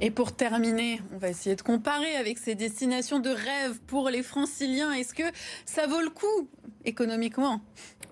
Et 0.00 0.10
pour 0.10 0.32
terminer, 0.32 1.00
on 1.12 1.18
va 1.18 1.28
essayer 1.28 1.56
de 1.56 1.62
comparer 1.62 2.14
avec 2.16 2.38
ces 2.38 2.54
destinations 2.54 3.18
de 3.18 3.30
rêve 3.30 3.80
pour 3.86 4.10
les 4.10 4.22
franciliens. 4.22 4.92
Est-ce 4.92 5.12
que 5.12 5.24
ça 5.66 5.86
vaut 5.86 6.00
le 6.00 6.10
coup 6.10 6.48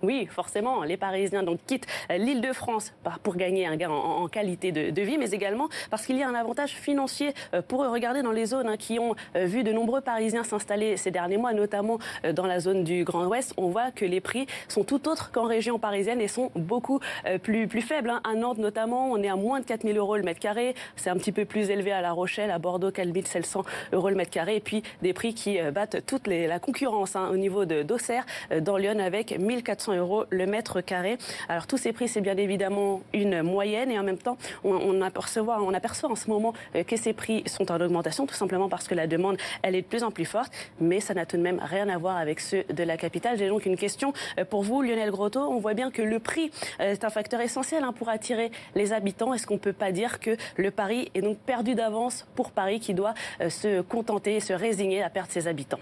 oui, 0.02 0.28
forcément, 0.30 0.82
les 0.82 0.96
Parisiens 0.96 1.42
donc 1.42 1.58
quittent 1.66 1.86
l'île 2.10 2.42
de 2.42 2.52
France 2.52 2.92
pour 3.22 3.36
gagner 3.36 3.66
un 3.66 3.76
gain 3.76 3.90
en, 3.90 4.28
qualité 4.28 4.70
de, 4.70 5.02
vie, 5.02 5.16
mais 5.16 5.30
également 5.30 5.68
parce 5.90 6.04
qu'il 6.04 6.16
y 6.16 6.22
a 6.22 6.28
un 6.28 6.34
avantage 6.34 6.72
financier 6.72 7.32
euh, 7.54 7.62
pour 7.62 7.82
eux. 7.82 7.88
Regardez 7.88 8.22
dans 8.22 8.32
les 8.32 8.46
zones 8.46 8.68
hein, 8.68 8.76
qui 8.76 8.98
ont 8.98 9.14
euh, 9.36 9.44
vu 9.44 9.64
de 9.64 9.72
nombreux 9.72 10.00
Parisiens 10.00 10.44
s'installer 10.44 10.96
ces 10.96 11.10
derniers 11.10 11.38
mois, 11.38 11.54
notamment 11.54 11.98
euh, 12.24 12.32
dans 12.32 12.46
la 12.46 12.60
zone 12.60 12.84
du 12.84 13.04
Grand 13.04 13.26
Ouest, 13.26 13.54
on 13.56 13.68
voit 13.68 13.90
que 13.90 14.04
les 14.04 14.20
prix 14.20 14.46
sont 14.68 14.84
tout 14.84 15.08
autres 15.08 15.30
qu'en 15.32 15.44
région 15.44 15.78
parisienne 15.78 16.20
et 16.20 16.28
sont 16.28 16.50
beaucoup 16.54 17.00
plus, 17.42 17.66
plus 17.66 17.80
faibles. 17.80 18.10
Hein. 18.10 18.20
À 18.24 18.34
Nantes 18.34 18.58
notamment, 18.58 19.10
on 19.10 19.22
est 19.22 19.28
à 19.28 19.36
moins 19.36 19.60
de 19.60 19.64
4 19.64 19.82
000 19.82 19.96
euros 19.96 20.16
le 20.16 20.22
mètre 20.22 20.40
carré. 20.40 20.74
C'est 20.96 21.10
un 21.10 21.16
petit 21.16 21.32
peu 21.32 21.44
plus 21.44 21.70
élevé 21.70 21.92
à 21.92 22.00
La 22.00 22.12
Rochelle, 22.12 22.50
à 22.50 22.58
Bordeaux, 22.58 22.90
4 22.90 23.08
700 23.26 23.62
euros 23.92 24.10
le 24.10 24.16
mètre 24.16 24.30
carré. 24.30 24.56
Et 24.56 24.60
puis 24.60 24.82
des 25.02 25.12
prix 25.12 25.34
qui 25.34 25.58
battent 25.72 26.04
toute 26.06 26.26
la 26.26 26.58
concurrence 26.58 27.16
hein, 27.16 27.28
au 27.32 27.36
niveau 27.36 27.64
d'Auxerre, 27.64 28.26
dans 28.66 28.76
Lyon, 28.76 28.98
avec 28.98 29.38
1400 29.38 29.94
euros 29.94 30.24
le 30.31 30.44
mètre 30.44 30.81
carré. 30.81 31.18
Alors 31.48 31.66
tous 31.66 31.76
ces 31.76 31.92
prix, 31.92 32.09
c'est 32.09 32.20
bien 32.20 32.37
évidemment 32.37 33.00
une 33.14 33.42
moyenne 33.42 33.90
et 33.92 33.98
en 33.98 34.02
même 34.02 34.18
temps, 34.18 34.37
on, 34.64 35.00
aperçoit, 35.00 35.62
on 35.62 35.72
aperçoit 35.72 36.11
en 36.11 36.16
ce 36.16 36.29
moment 36.29 36.52
euh, 36.74 36.83
que 36.83 36.96
ces 36.96 37.12
prix 37.12 37.44
sont 37.46 37.70
en 37.70 37.81
augmentation, 37.81 38.26
tout 38.26 38.35
simplement 38.35 38.68
parce 38.68 38.88
que 38.88 38.94
la 38.94 39.07
demande, 39.07 39.38
elle 39.62 39.76
est 39.76 39.83
de 39.83 39.87
plus 39.87 40.02
en 40.02 40.11
plus 40.11 40.24
forte, 40.24 40.52
mais 40.81 41.00
ça 41.00 41.14
n'a 41.14 41.26
tout 41.26 41.37
de 41.37 41.42
même 41.42 41.61
rien 41.62 41.88
à 41.88 41.96
voir 41.96 42.16
avec 42.16 42.40
ceux 42.40 42.64
de 42.64 42.83
la 42.83 42.96
capitale. 42.96 43.38
J'ai 43.38 43.48
donc 43.48 43.66
une 43.66 43.76
question 43.76 44.12
euh, 44.38 44.44
pour 44.44 44.62
vous, 44.64 44.83
Lionel 44.83 45.12
Grotto. 45.12 45.40
On 45.40 45.59
voit 45.59 45.74
bien 45.74 45.92
que 45.92 46.02
le 46.02 46.18
prix 46.18 46.50
euh, 46.81 46.92
est 46.92 47.05
un 47.05 47.11
facteur 47.11 47.40
essentiel 47.40 47.85
hein, 47.85 47.92
pour 47.92 48.09
attirer 48.09 48.50
les 48.74 48.92
habitants. 48.92 49.33
Est-ce 49.33 49.46
qu'on 49.46 49.55
ne 49.55 49.61
peut 49.61 49.72
pas 49.72 49.92
dire 49.92 50.18
que 50.18 50.37
le 50.57 50.72
pari 50.72 51.11
est 51.14 51.22
donc 51.22 51.38
perdu 51.38 51.76
d'avance 51.76 52.26
pour 52.35 52.50
Paris 52.50 52.81
qui 52.81 52.94
doit 52.94 53.14
se 53.48 53.81
contenter, 53.83 54.40
se 54.40 54.52
résigner 54.52 55.05
à 55.05 55.11
perdre 55.11 55.31
ses 55.31 55.46
habitants? 55.46 55.79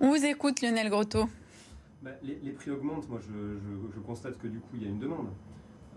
On 0.00 0.10
vous 0.10 0.24
écoute, 0.24 0.62
Lionel 0.62 0.88
Grotto. 0.88 1.28
Bah, 2.02 2.10
les, 2.22 2.50
prix 2.50 2.70
augmentent. 2.70 3.08
Moi, 3.08 3.20
je, 3.20 4.00
constate 4.00 4.36
que 4.38 4.48
du 4.48 4.58
coup, 4.58 4.70
il 4.74 4.82
y 4.82 4.86
a 4.86 4.88
une 4.88 4.98
demande. 4.98 5.28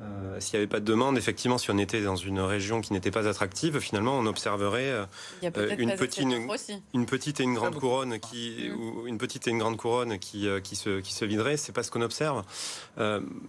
Euh, 0.02 0.40
s'il 0.42 0.60
n'y 0.60 0.64
avait 0.64 0.70
pas 0.70 0.82
de 0.82 0.86
demande, 0.86 1.18
effectivement, 1.18 1.58
si 1.58 1.72
on 1.72 1.78
était 1.78 2.02
dans 2.02 2.18
une 2.18 2.42
région 2.42 2.82
qui 2.82 2.92
n'était 2.94 3.12
pas 3.12 3.28
attractive, 3.28 3.80
finalement, 3.80 4.20
on 4.20 4.26
observerait 4.26 4.92
euh, 4.92 5.06
une, 5.42 5.52
petite, 5.96 6.28
une, 6.94 7.06
petite 7.06 7.40
et 7.40 7.44
une 7.44 7.54
grande 7.54 7.76
couronne 7.76 8.20
qui, 8.20 8.70
ou 8.72 9.08
une 9.08 9.18
petite 9.18 9.48
et 9.48 9.52
une 9.52 9.58
grande 9.58 9.78
couronne 9.78 10.20
qui, 10.20 10.48
euh, 10.48 10.60
qui, 10.60 10.76
se, 10.76 11.00
qui 11.00 11.14
se 11.14 11.24
viderait. 11.24 11.56
C'est 11.56 11.72
pas 11.72 11.82
ce 11.82 11.92
qu'on 11.92 12.02
observe. 12.02 12.44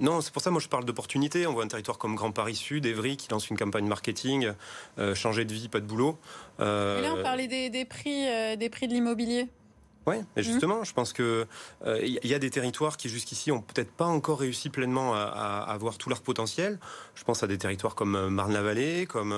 non, 0.00 0.20
c'est 0.20 0.32
pour 0.32 0.40
ça, 0.40 0.50
moi, 0.50 0.60
je 0.60 0.68
parle 0.68 0.84
d'opportunité. 0.84 1.46
On 1.46 1.52
voit 1.52 1.64
un 1.64 1.68
territoire 1.68 1.98
comme 1.98 2.14
Grand 2.14 2.30
Paris 2.30 2.54
Sud, 2.54 2.86
Évry, 2.86 3.16
qui 3.16 3.28
lance 3.28 3.50
une 3.50 3.58
campagne 3.58 3.86
marketing, 3.86 4.52
changer 5.14 5.44
de 5.44 5.52
vie, 5.52 5.68
pas 5.68 5.80
de 5.80 5.86
boulot. 5.86 6.16
Et 6.60 6.62
là, 6.62 7.16
on 7.18 7.22
parlait 7.22 7.48
des, 7.48 7.68
des 7.68 7.84
prix, 7.84 8.24
des 8.56 8.70
prix 8.70 8.86
de 8.86 8.94
l'immobilier. 8.94 9.48
Oui, 10.06 10.16
mais 10.36 10.42
mmh. 10.42 10.44
justement, 10.44 10.84
je 10.84 10.92
pense 10.92 11.12
que 11.12 11.46
il 11.84 11.88
euh, 11.88 12.18
y 12.22 12.34
a 12.34 12.38
des 12.38 12.50
territoires 12.50 12.96
qui 12.96 13.08
jusqu'ici 13.08 13.50
ont 13.50 13.60
peut-être 13.60 13.90
pas 13.90 14.04
encore 14.04 14.38
réussi 14.38 14.70
pleinement 14.70 15.14
à, 15.14 15.66
avoir 15.68 15.98
tout 15.98 16.08
leur 16.08 16.22
potentiel. 16.22 16.78
Je 17.16 17.24
pense 17.24 17.42
à 17.42 17.48
des 17.48 17.58
territoires 17.58 17.96
comme 17.96 18.14
euh, 18.14 18.30
Marne-la-Vallée, 18.30 19.06
comme 19.06 19.34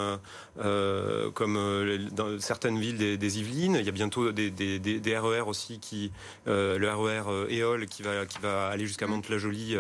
euh, 0.61 1.31
comme 1.31 2.09
dans 2.13 2.39
certaines 2.39 2.79
villes 2.79 3.19
des, 3.19 3.39
Yvelines. 3.39 3.77
Il 3.81 3.87
y 3.87 3.89
a 3.89 3.93
bientôt 3.93 4.31
des, 4.31 4.51
des, 4.51 5.19
RER 5.19 5.39
e 5.39 5.45
aussi 5.47 5.81
qui 5.81 6.13
le 6.47 6.87
RER 6.87 7.47
Éole 7.49 7.87
qui 7.87 8.03
va 8.03 8.27
qui 8.27 8.39
va 8.39 8.69
aller 8.69 8.87
jusqu'à 8.87 9.07
mmh. 9.07 9.11
Mantes-la-Jolie 9.11 9.77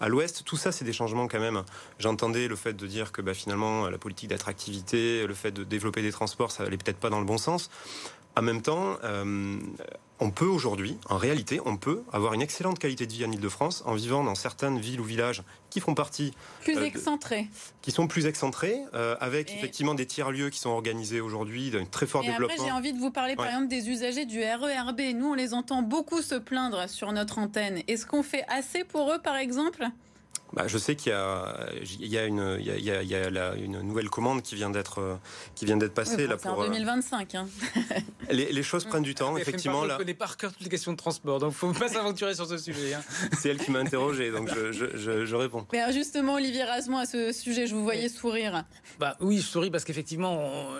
à 0.00 0.08
l'ouest. 0.08 0.42
Tout 0.44 0.56
ça, 0.56 0.72
c'est 0.72 0.84
des 0.84 0.92
changements 0.92 1.28
quand 1.28 1.40
même. 1.40 1.62
J'entendais 2.00 2.48
le 2.48 2.56
fait 2.56 2.72
de 2.72 2.86
dire 2.88 3.12
que 3.12 3.22
bah, 3.22 3.34
finalement 3.34 3.88
la 3.88 3.98
politique 3.98 4.30
d'attractivité, 4.30 5.26
le 5.26 5.34
fait 5.34 5.52
de 5.52 5.62
développer 5.62 6.02
des 6.02 6.12
transports, 6.12 6.50
ça 6.50 6.64
allait 6.64 6.76
peut-être 6.76 6.98
pas 6.98 7.10
dans 7.10 7.20
le 7.20 7.26
bon 7.26 7.38
sens. 7.38 7.70
En 8.36 8.42
même 8.42 8.62
temps, 8.62 8.96
euh, 9.04 9.58
on 10.24 10.30
peut 10.30 10.46
aujourd'hui, 10.46 10.96
en 11.10 11.18
réalité, 11.18 11.60
on 11.66 11.76
peut 11.76 12.02
avoir 12.10 12.32
une 12.32 12.40
excellente 12.40 12.78
qualité 12.78 13.06
de 13.06 13.12
vie 13.12 13.26
en 13.26 13.30
Ile-de-France 13.30 13.82
en 13.84 13.94
vivant 13.94 14.24
dans 14.24 14.34
certaines 14.34 14.78
villes 14.78 14.98
ou 14.98 15.04
villages 15.04 15.42
qui 15.68 15.80
font 15.80 15.94
partie 15.94 16.32
plus 16.62 16.78
euh, 16.78 16.84
excentrés, 16.84 17.46
qui 17.82 17.90
sont 17.90 18.06
plus 18.06 18.24
excentrés, 18.24 18.80
euh, 18.94 19.16
avec 19.20 19.52
effectivement 19.52 19.92
des 19.92 20.06
tiers-lieux 20.06 20.48
qui 20.48 20.58
sont 20.58 20.70
organisés 20.70 21.20
aujourd'hui 21.20 21.70
d'un 21.70 21.84
très 21.84 22.06
fort 22.06 22.24
et 22.24 22.28
développement. 22.28 22.54
Après, 22.54 22.66
j'ai 22.66 22.72
envie 22.72 22.94
de 22.94 22.98
vous 22.98 23.10
parler 23.10 23.36
par 23.36 23.46
exemple 23.46 23.68
des 23.68 23.90
usagers 23.90 24.24
du 24.24 24.40
RERB. 24.40 25.00
Nous, 25.14 25.26
on 25.26 25.34
les 25.34 25.52
entend 25.52 25.82
beaucoup 25.82 26.22
se 26.22 26.36
plaindre 26.36 26.88
sur 26.88 27.12
notre 27.12 27.36
antenne. 27.36 27.82
Est-ce 27.86 28.06
qu'on 28.06 28.22
fait 28.22 28.46
assez 28.48 28.82
pour 28.82 29.12
eux, 29.12 29.18
par 29.18 29.36
exemple? 29.36 29.86
Bah, 30.54 30.68
je 30.68 30.78
sais 30.78 30.94
qu'il 30.96 31.10
y 31.10 31.14
a, 31.14 31.66
il 32.00 32.06
y 32.06 32.18
a, 32.18 32.26
une, 32.26 32.56
il 32.60 32.66
y 32.66 32.90
a, 32.90 33.02
il 33.02 33.08
y 33.08 33.14
a 33.14 33.54
une 33.54 33.82
nouvelle 33.82 34.08
commande 34.08 34.42
qui 34.42 34.54
vient 34.54 34.70
d'être, 34.70 35.18
qui 35.54 35.64
vient 35.64 35.76
d'être 35.76 35.94
passée 35.94 36.26
là 36.26 36.36
pour. 36.36 36.58
En 36.58 36.64
2025. 36.64 37.34
Hein. 37.34 37.48
Les, 38.30 38.50
les, 38.52 38.62
choses 38.62 38.86
prennent 38.86 39.02
du 39.02 39.14
temps, 39.14 39.36
effectivement. 39.36 39.84
Là. 39.84 39.94
Je 39.94 39.98
connais 39.98 40.14
par 40.14 40.38
cœur 40.38 40.50
toutes 40.52 40.62
les 40.62 40.70
questions 40.70 40.92
de 40.92 40.96
transport, 40.96 41.40
donc 41.40 41.52
faut 41.52 41.72
pas 41.72 41.88
s'aventurer 41.88 42.34
sur 42.34 42.46
ce 42.46 42.56
sujet. 42.56 42.94
Hein. 42.94 43.02
C'est 43.38 43.50
elle 43.50 43.58
qui 43.58 43.70
m'a 43.70 43.80
interrogé, 43.80 44.30
donc 44.30 44.48
je, 44.48 44.72
je, 44.72 45.26
je, 45.26 45.36
réponds. 45.36 45.66
Mais 45.74 45.92
justement, 45.92 46.34
Olivier 46.34 46.64
Rasmont, 46.64 46.98
à 46.98 47.04
ce 47.04 47.32
sujet, 47.32 47.66
je 47.66 47.74
vous 47.74 47.82
voyais 47.82 48.08
sourire. 48.08 48.64
Bah 48.98 49.16
oui, 49.20 49.38
je 49.38 49.42
souris 49.42 49.70
parce 49.70 49.84
qu'effectivement, 49.84 50.70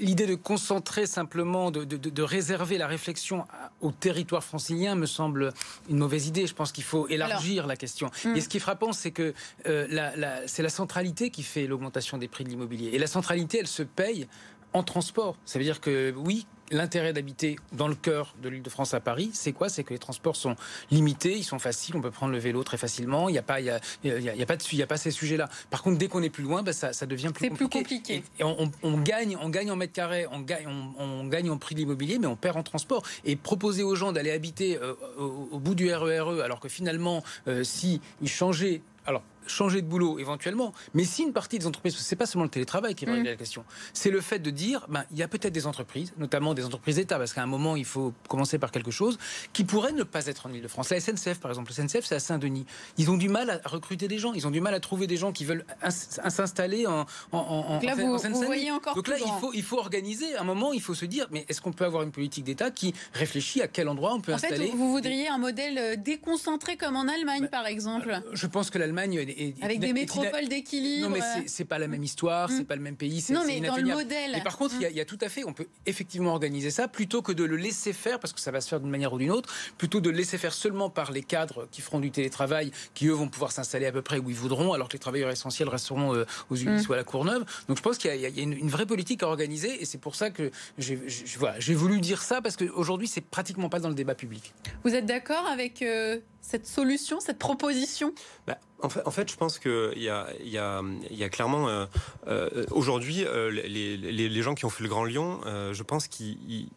l'idée 0.00 0.26
de 0.26 0.34
concentrer 0.34 1.06
simplement, 1.06 1.70
de, 1.70 1.84
de, 1.84 1.96
de, 1.96 2.22
réserver 2.22 2.76
la 2.76 2.86
réflexion 2.86 3.46
au 3.80 3.90
territoire 3.90 4.44
francilien 4.44 4.94
me 4.94 5.06
semble 5.06 5.52
une 5.88 5.98
mauvaise 5.98 6.26
idée. 6.26 6.46
Je 6.46 6.54
pense 6.54 6.72
qu'il 6.72 6.84
faut 6.84 7.08
élargir 7.08 7.66
la 7.66 7.76
question. 7.76 8.10
Hmm. 8.24 8.36
Et 8.36 8.40
ce 8.42 8.48
qui 8.48 8.58
est 8.58 8.60
frappant, 8.60 8.92
c'est 8.92 9.11
que 9.12 9.34
euh, 9.66 10.42
c'est 10.46 10.62
la 10.62 10.68
centralité 10.68 11.30
qui 11.30 11.42
fait 11.42 11.66
l'augmentation 11.66 12.18
des 12.18 12.28
prix 12.28 12.44
de 12.44 12.48
l'immobilier. 12.48 12.90
Et 12.92 12.98
la 12.98 13.06
centralité, 13.06 13.58
elle 13.60 13.66
se 13.66 13.82
paye 13.82 14.26
en 14.72 14.82
transport. 14.82 15.36
Ça 15.44 15.58
veut 15.58 15.64
dire 15.64 15.80
que 15.80 16.14
oui, 16.16 16.46
l'intérêt 16.72 17.12
d'habiter 17.12 17.56
dans 17.72 17.88
le 17.88 17.94
cœur 17.94 18.34
de 18.42 18.48
l'île 18.48 18.62
de 18.62 18.70
France 18.70 18.94
à 18.94 19.00
Paris, 19.00 19.30
c'est 19.32 19.52
quoi? 19.52 19.68
C'est 19.68 19.84
que 19.84 19.92
les 19.92 19.98
transports 19.98 20.36
sont 20.36 20.56
limités, 20.90 21.36
ils 21.36 21.44
sont 21.44 21.58
faciles, 21.58 21.96
on 21.96 22.00
peut 22.00 22.10
prendre 22.10 22.32
le 22.32 22.38
vélo 22.38 22.62
très 22.64 22.78
facilement, 22.78 23.28
il 23.28 23.32
n'y 23.32 23.38
a, 23.38 23.42
pas, 23.42 23.60
il 23.60 23.66
y 23.66 23.70
a, 23.70 23.80
y 24.04 24.42
a, 24.42 24.46
pas 24.46 24.56
de, 24.56 24.62
il 24.72 24.78
y 24.78 24.82
a 24.82 24.86
pas 24.86 24.96
ces 24.96 25.10
sujets-là. 25.10 25.48
Par 25.70 25.82
contre, 25.82 25.98
dès 25.98 26.08
qu'on 26.08 26.22
est 26.22 26.30
plus 26.30 26.44
loin, 26.44 26.62
bah, 26.62 26.72
ça, 26.72 26.92
ça, 26.92 27.06
devient 27.06 27.30
plus 27.34 27.50
compliqué. 27.50 27.68
Plus 27.68 27.78
compliqué. 27.80 28.22
Et, 28.38 28.44
on, 28.44 28.70
on, 28.82 28.98
gagne, 28.98 29.36
on 29.40 29.50
gagne 29.50 29.70
en 29.70 29.76
mètres 29.76 29.92
carrés, 29.92 30.26
on 30.30 30.40
gagne, 30.40 30.66
on, 30.98 31.26
gagne 31.26 31.50
en 31.50 31.58
prix 31.58 31.74
de 31.74 31.80
l'immobilier, 31.80 32.18
mais 32.18 32.26
on 32.26 32.36
perd 32.36 32.56
en 32.56 32.62
transport. 32.62 33.02
Et 33.24 33.36
proposer 33.36 33.82
aux 33.82 33.94
gens 33.94 34.12
d'aller 34.12 34.30
habiter 34.30 34.78
euh, 34.78 34.94
au, 35.18 35.58
bout 35.58 35.74
du 35.74 35.92
RERE, 35.92 36.32
e, 36.32 36.40
alors 36.40 36.60
que 36.60 36.68
finalement, 36.68 37.22
euh, 37.48 37.64
si 37.64 38.00
ils 38.22 38.28
changeaient 38.28 38.80
alors, 39.06 39.22
changer 39.46 39.82
de 39.82 39.86
boulot 39.86 40.18
éventuellement, 40.18 40.72
mais 40.94 41.04
si 41.04 41.22
une 41.22 41.32
partie 41.32 41.58
des 41.58 41.66
entreprises, 41.66 41.96
c'est 41.96 42.16
pas 42.16 42.26
seulement 42.26 42.44
le 42.44 42.50
télétravail 42.50 42.94
qui 42.94 43.04
va 43.04 43.12
régler 43.12 43.30
mm. 43.30 43.32
la 43.32 43.38
question, 43.38 43.64
c'est 43.92 44.10
le 44.10 44.20
fait 44.20 44.38
de 44.38 44.50
dire, 44.50 44.86
ben, 44.88 45.04
il 45.10 45.18
y 45.18 45.22
a 45.22 45.28
peut-être 45.28 45.52
des 45.52 45.66
entreprises, 45.66 46.12
notamment 46.18 46.54
des 46.54 46.64
entreprises 46.64 46.96
d'État, 46.96 47.18
parce 47.18 47.32
qu'à 47.32 47.42
un 47.42 47.46
moment 47.46 47.76
il 47.76 47.84
faut 47.84 48.12
commencer 48.28 48.58
par 48.58 48.70
quelque 48.70 48.90
chose, 48.90 49.18
qui 49.52 49.64
pourraient 49.64 49.92
ne 49.92 50.02
pas 50.02 50.26
être 50.26 50.46
en 50.46 50.52
Ile-de-France. 50.52 50.90
La 50.90 51.00
SNCF 51.00 51.40
par 51.40 51.50
exemple, 51.50 51.72
la 51.76 51.86
SNCF 51.86 52.04
c'est 52.04 52.14
à 52.14 52.20
Saint-Denis. 52.20 52.66
Ils 52.98 53.10
ont 53.10 53.16
du 53.16 53.28
mal 53.28 53.50
à 53.50 53.68
recruter 53.68 54.08
des 54.08 54.18
gens, 54.18 54.32
ils 54.32 54.46
ont 54.46 54.50
du 54.50 54.60
mal 54.60 54.74
à 54.74 54.80
trouver 54.80 55.06
des 55.06 55.16
gens 55.16 55.32
qui 55.32 55.44
veulent 55.44 55.64
s'installer 55.88 56.86
en, 56.86 57.06
en, 57.32 57.38
en, 57.38 57.74
Donc 57.74 57.84
là, 57.84 57.94
vous, 57.94 58.42
voyez 58.44 58.70
encore 58.70 58.94
Donc 58.94 59.08
là, 59.08 59.16
il 59.18 59.32
faut, 59.40 59.52
il 59.52 59.62
faut 59.62 59.78
organiser. 59.78 60.34
À 60.36 60.42
un 60.42 60.44
moment, 60.44 60.72
il 60.72 60.80
faut 60.80 60.94
se 60.94 61.04
dire, 61.04 61.26
mais 61.30 61.44
est-ce 61.48 61.60
qu'on 61.60 61.72
peut 61.72 61.84
avoir 61.84 62.02
une 62.02 62.12
politique 62.12 62.44
d'État 62.44 62.70
qui 62.70 62.94
réfléchit 63.12 63.62
à 63.62 63.68
quel 63.68 63.88
endroit 63.88 64.14
on 64.14 64.20
peut 64.20 64.32
installer 64.32 64.68
fait, 64.68 64.76
Vous 64.76 64.90
voudriez 64.90 65.28
un 65.28 65.38
modèle 65.38 65.78
euh, 65.78 65.96
déconcentré 65.96 66.76
comme 66.76 66.96
en 66.96 67.08
Allemagne, 67.08 67.42
bah, 67.42 67.48
par 67.48 67.66
exemple 67.66 68.10
euh, 68.10 68.30
Je 68.32 68.46
pense 68.46 68.70
que 68.70 68.78
l'Allemagne 68.78 69.18
avec 69.60 69.80
des 69.80 69.92
métropoles 69.92 70.48
d'équilibre. 70.48 71.08
Non, 71.08 71.14
mais 71.14 71.44
c'est 71.46 71.64
pas 71.64 71.78
la 71.78 71.88
même 71.88 72.02
histoire, 72.02 72.50
c'est 72.50 72.62
mm. 72.62 72.66
pas 72.66 72.76
le 72.76 72.82
même 72.82 72.96
pays. 72.96 73.24
Non, 73.30 73.42
mais 73.46 73.60
dans 73.60 73.76
le 73.76 73.82
modèle. 73.82 74.32
Mais 74.32 74.42
par 74.42 74.56
contre, 74.56 74.74
il 74.80 74.96
y, 74.96 75.00
a 75.00 75.04
tout 75.04 75.18
à 75.20 75.28
fait, 75.28 75.44
on 75.44 75.52
peut 75.52 75.66
effectivement 75.86 76.32
organiser 76.32 76.70
ça 76.70 76.88
plutôt 76.88 77.22
que 77.22 77.32
de 77.32 77.44
le 77.44 77.56
laisser 77.56 77.92
faire, 77.92 78.18
parce 78.18 78.32
que 78.32 78.40
ça 78.40 78.50
va 78.50 78.60
se 78.60 78.68
faire 78.68 78.80
d'une 78.80 78.90
manière 78.90 79.12
ou 79.12 79.18
d'une 79.18 79.30
autre, 79.30 79.52
plutôt 79.78 80.00
de 80.00 80.10
le 80.10 80.16
laisser 80.16 80.38
faire 80.38 80.52
seulement 80.52 80.90
par 80.90 81.12
les 81.12 81.22
cadres 81.22 81.68
qui 81.70 81.80
feront 81.80 82.00
du 82.00 82.10
télétravail, 82.10 82.70
qui 82.94 83.06
eux 83.08 83.12
vont 83.12 83.28
pouvoir 83.28 83.52
s'installer 83.52 83.86
à 83.86 83.92
peu 83.92 84.02
près 84.02 84.18
où 84.18 84.30
ils 84.30 84.36
voudront, 84.36 84.72
alors 84.72 84.88
que 84.88 84.94
les 84.94 84.98
travailleurs 84.98 85.30
essentiels 85.30 85.68
resteront 85.68 86.14
euh, 86.14 86.24
aux 86.50 86.56
Ulis 86.56 86.82
mm. 86.82 86.90
ou 86.90 86.92
à 86.92 86.96
la 86.96 87.04
Courneuve. 87.04 87.44
Donc 87.68 87.76
je 87.76 87.82
pense 87.82 87.98
qu'il 87.98 88.14
y, 88.14 88.26
a 88.26 88.42
une, 88.42 88.68
vraie 88.68 88.86
politique 88.86 89.22
à 89.22 89.28
organiser, 89.28 89.82
et 89.82 89.84
c'est 89.84 89.98
pour 89.98 90.14
ça 90.14 90.30
que 90.30 90.50
j'ai 90.78 90.98
voilà, 91.38 91.56
voulu 91.74 92.00
dire 92.00 92.22
ça, 92.22 92.40
parce 92.40 92.56
qu'aujourd'hui, 92.56 93.08
c'est 93.08 93.20
pratiquement 93.20 93.68
pas 93.68 93.80
dans 93.80 93.88
le 93.88 93.94
débat 93.94 94.14
public. 94.14 94.54
Vous 94.84 94.94
êtes 94.94 95.06
d'accord 95.06 95.46
avec 95.46 95.82
euh, 95.82 96.18
cette 96.40 96.66
solution, 96.66 97.20
cette 97.20 97.38
proposition? 97.38 98.12
Bah, 98.46 98.58
en, 98.82 98.88
fait, 98.88 99.30
je 99.30 99.36
pense 99.36 99.58
qu'il 99.58 99.92
y 99.96 100.08
a, 100.08 101.28
clairement 101.30 101.68
euh, 101.68 101.86
euh, 102.26 102.64
aujourd'hui 102.70 103.24
euh, 103.24 103.50
les, 103.50 104.42
gens 104.42 104.54
qui 104.54 104.64
ont 104.64 104.70
fait 104.70 104.82
le 104.82 104.88
Grand 104.88 105.04
Lyon, 105.04 105.40
je 105.72 105.82
pense 105.82 106.08
qu'ils 106.08 106.68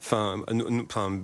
Enfin, 0.00 0.42
enfin 0.84 1.20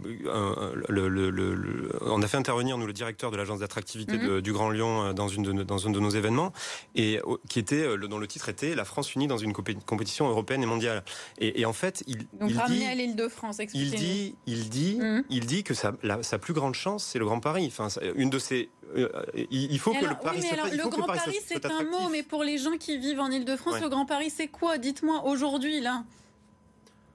le, 0.88 1.08
le, 1.08 1.30
le, 1.30 1.90
on 2.02 2.22
a 2.22 2.26
fait 2.26 2.38
intervenir 2.38 2.78
nous 2.78 2.86
le 2.86 2.92
directeur 2.92 3.30
de 3.30 3.36
l'agence 3.36 3.60
d'attractivité 3.60 4.16
mhm. 4.16 4.40
du 4.40 4.52
Grand 4.52 4.70
Lyon 4.70 5.12
dans 5.12 5.28
une 5.28 5.42
de, 5.42 5.62
dans 5.62 5.86
un 5.86 5.90
de 5.90 6.00
nos 6.00 6.10
événements 6.10 6.52
et 6.94 7.20
qui 7.48 7.58
était 7.58 7.96
dont 7.98 8.18
le 8.18 8.26
titre 8.26 8.48
était 8.48 8.74
la 8.74 8.84
France 8.84 9.14
unie 9.14 9.26
dans 9.26 9.38
une 9.38 9.52
compétition 9.52 10.28
européenne 10.28 10.62
et 10.62 10.66
mondiale. 10.66 11.04
Et, 11.38 11.60
et 11.60 11.66
en 11.66 11.72
fait, 11.72 12.02
il, 12.06 12.18
Donc, 12.38 12.50
il 12.50 12.60
dit, 12.68 12.84
à 12.84 12.94
l'île 12.94 13.16
de 13.16 13.28
France. 13.28 13.58
Il 13.74 13.90
dit, 13.90 14.34
il 14.46 14.68
dit, 14.70 14.96
mhm. 15.00 15.24
il 15.28 15.46
dit 15.46 15.62
que 15.62 15.74
sa, 15.74 15.92
sa 16.22 16.38
plus 16.38 16.54
grande 16.54 16.74
chance, 16.74 17.04
c'est 17.04 17.18
le 17.18 17.26
Grand 17.26 17.40
Paris. 17.40 17.70
Enfin, 17.70 17.88
une 18.16 18.30
de 18.30 18.38
ses 18.38 18.70
euh, 18.96 19.08
il 19.50 19.78
faut 19.78 19.92
que 19.92 20.04
le 20.04 20.16
Paris 20.20 20.40
oui, 20.42 20.76
Le 20.76 20.88
Grand 20.88 21.06
Paris, 21.06 21.38
c'est 21.46 21.64
un 21.64 21.84
mot, 21.84 22.08
mais 22.10 22.22
pour 22.22 22.42
les 22.42 22.58
gens 22.58 22.76
qui 22.78 22.98
vivent 22.98 23.20
en 23.20 23.30
Ile-de-France, 23.30 23.80
le 23.80 23.88
Grand 23.88 24.06
Paris, 24.06 24.30
c'est 24.30 24.48
quoi? 24.48 24.78
Dites-moi 24.78 25.24
aujourd'hui, 25.24 25.80
là. 25.80 26.04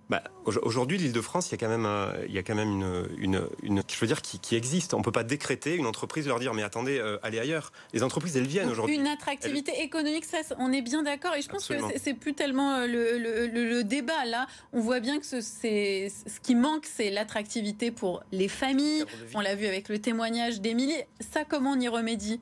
Bah, 0.10 0.24
Aujourd'hui, 0.46 0.98
l'Île-de-France, 0.98 1.50
il 1.50 1.52
y 1.52 1.56
a 1.56 1.58
quand 1.58 1.78
même, 1.78 1.88
il 2.28 2.34
y 2.34 2.38
a 2.38 2.44
quand 2.44 2.56
même 2.56 2.70
une, 2.70 3.08
une, 3.18 3.48
une 3.64 3.84
je 3.88 4.00
veux 4.00 4.08
dire, 4.08 4.22
qui, 4.22 4.40
qui, 4.40 4.56
existe. 4.56 4.94
On 4.94 5.00
ne 5.00 5.04
peut 5.04 5.12
pas 5.12 5.24
décréter 5.24 5.76
une 5.76 5.86
entreprise 5.86 6.28
leur 6.28 6.40
dire, 6.40 6.54
mais 6.54 6.64
attendez, 6.64 7.00
euh, 7.00 7.18
allez 7.24 7.40
ailleurs. 7.40 7.72
Les 7.94 8.04
entreprises, 8.04 8.38
elles 8.38 8.48
viennent 8.48 8.70
aujourd'hui. 8.70 8.96
Une 8.96 9.08
attractivité 9.08 9.82
économique, 9.82 10.26
ça, 10.26 10.38
on 10.60 10.72
est 10.72 10.82
bien 10.82 11.04
d'accord. 11.04 11.36
Et 11.36 11.42
je 11.42 11.50
pense 11.50 11.68
que 11.68 11.76
c'est 11.98 12.14
plus 12.14 12.34
tellement 12.34 12.76
euh, 12.76 12.88
le, 12.88 13.18
le, 13.18 13.48
le, 13.48 13.84
débat. 13.84 14.26
Là, 14.26 14.48
on 14.74 14.80
voit 14.80 15.00
bien 15.00 15.20
que 15.20 15.26
ce, 15.26 15.42
ce 15.42 16.40
qui 16.42 16.56
manque, 16.56 16.86
c'est 16.86 17.10
l'attractivité 17.10 17.92
pour 17.92 18.24
les 18.32 18.48
familles. 18.48 19.06
On 19.34 19.42
l'a 19.42 19.56
vu 19.56 19.66
avec 19.66 19.90
le 19.90 20.00
témoignage 20.00 20.62
d'Émilie. 20.62 20.96
Ça, 21.20 21.44
comment 21.46 21.72
on 21.72 21.80
y 21.80 21.88
remédie? 21.88 22.40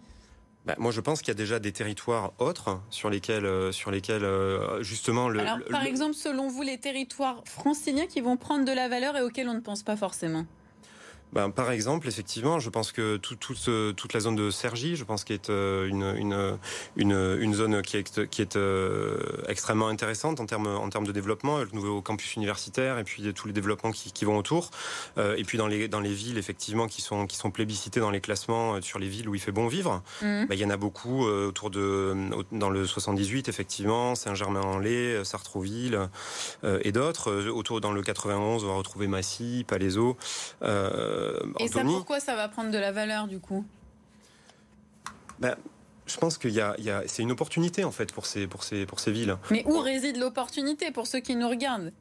Bah, 0.66 0.76
moi, 0.78 0.92
je 0.92 1.02
pense 1.02 1.20
qu'il 1.20 1.28
y 1.28 1.32
a 1.32 1.36
déjà 1.36 1.60
des 1.60 1.74
territoires 1.74 2.32
autres 2.40 2.80
sur 2.90 3.10
lesquels, 3.10 3.46
euh, 3.46 3.74
sur 3.74 3.92
lesquels 3.92 4.24
euh, 4.24 4.82
justement 4.82 5.28
le. 5.28 5.42
Alors, 5.42 5.60
par 5.70 5.84
exemple, 5.84 6.14
selon 6.14 6.48
vous, 6.48 6.62
les 6.62 6.78
territoires 6.78 7.44
franciliens 7.46 8.08
qui 8.08 8.22
vont 8.22 8.38
prendre 8.38 8.64
de 8.64 8.72
la 8.72 8.88
valeur 8.88 9.18
et 9.18 9.22
auxquels 9.22 9.50
on 9.50 9.56
ne 9.56 9.60
pense 9.60 9.84
pas 9.84 9.98
forcément? 9.98 10.46
Ben, 11.34 11.50
par 11.50 11.72
exemple, 11.72 12.08
effectivement, 12.08 12.60
je 12.60 12.70
pense 12.70 12.92
que 12.92 13.18
tout, 13.18 13.36
toute 13.36 14.14
la 14.14 14.20
zone 14.20 14.36
de 14.36 14.52
Sergi, 14.52 14.96
je 14.96 15.04
pense 15.04 15.24
qu'il 15.24 15.34
est 15.34 15.50
euh, 15.50 15.88
une, 15.88 16.04
une, 16.16 16.58
une, 16.96 17.38
une, 17.40 17.54
zone 17.56 17.82
qui 17.82 17.98
est, 17.98 18.28
qui 18.30 18.42
est 18.42 18.56
euh, 18.56 19.18
extrêmement 19.48 19.88
intéressante 19.88 20.40
en 20.40 20.46
termes, 20.46 20.68
en 20.68 20.90
termes 20.90 21.08
de 21.08 21.12
développement, 21.12 21.58
le 21.60 21.70
nouveau 21.74 22.02
campus 22.02 22.36
universitaire 22.36 23.00
et 23.00 23.04
puis 23.04 23.34
tous 23.34 23.48
les 23.48 23.54
développements 23.54 23.92
qui, 23.92 24.12
qui 24.12 24.26
vont 24.26 24.38
autour. 24.38 24.70
Euh, 25.18 25.36
et 25.36 25.44
puis 25.44 25.58
dans 25.58 25.68
les, 25.68 25.88
dans 25.88 26.00
les 26.00 26.14
villes, 26.14 26.38
effectivement, 26.38 26.88
qui 26.88 27.02
sont, 27.02 27.26
qui 27.26 27.38
sont 27.38 27.50
plébiscitées 27.50 28.00
dans 28.00 28.12
les 28.12 28.22
classements 28.22 28.80
sur 28.82 29.00
les 29.00 29.08
villes 29.08 29.28
où 29.28 29.34
il 29.34 29.42
fait 29.42 29.52
bon 29.52 29.68
vivre, 29.68 30.04
mmh. 30.22 30.46
ben, 30.46 30.52
il 30.52 30.60
y 30.60 30.66
en 30.66 30.70
a 30.70 30.78
beaucoup 30.78 31.24
autour 31.24 31.72
de, 31.72 32.16
dans 32.52 32.70
le 32.70 32.86
78, 32.86 33.50
effectivement, 33.50 34.14
Saint-Germain-en-Laye, 34.14 35.26
Sartrouville 35.26 36.10
et 36.64 36.92
d'autres. 36.92 37.50
Autour 37.50 37.82
dans 37.82 37.92
le 37.92 38.02
91, 38.04 38.64
on 38.64 38.68
va 38.68 38.74
retrouver 38.76 39.08
Massy, 39.08 39.66
Palaiseau. 39.68 40.18
Euh, 40.62 41.23
Et 41.60 41.68
ça, 41.68 41.82
pourquoi 41.84 42.20
ça 42.20 42.36
va 42.36 42.48
prendre 42.50 42.72
de 42.72 42.78
la 42.78 42.92
valeur 42.92 43.28
du 43.28 43.40
coup? 43.40 43.66
Ben, 45.40 45.56
je 46.06 46.18
pense 46.18 46.38
qu'il 46.38 46.52
y 46.52 46.60
a, 46.60 46.76
c'est 47.08 47.24
une 47.24 47.32
opportunité 47.32 47.84
en 47.84 47.92
fait 47.92 48.12
pour 48.12 48.26
ces, 48.26 48.48
pour 48.48 48.64
ces, 48.64 48.86
pour 48.86 49.00
ces 49.00 49.12
villes. 49.12 49.38
Mais 49.52 49.64
où 49.66 49.80
réside 49.80 50.18
l'opportunité 50.18 50.92
pour 50.92 51.08
ceux 51.08 51.20
qui 51.20 51.36
nous 51.36 51.48
regardent? 51.48 51.92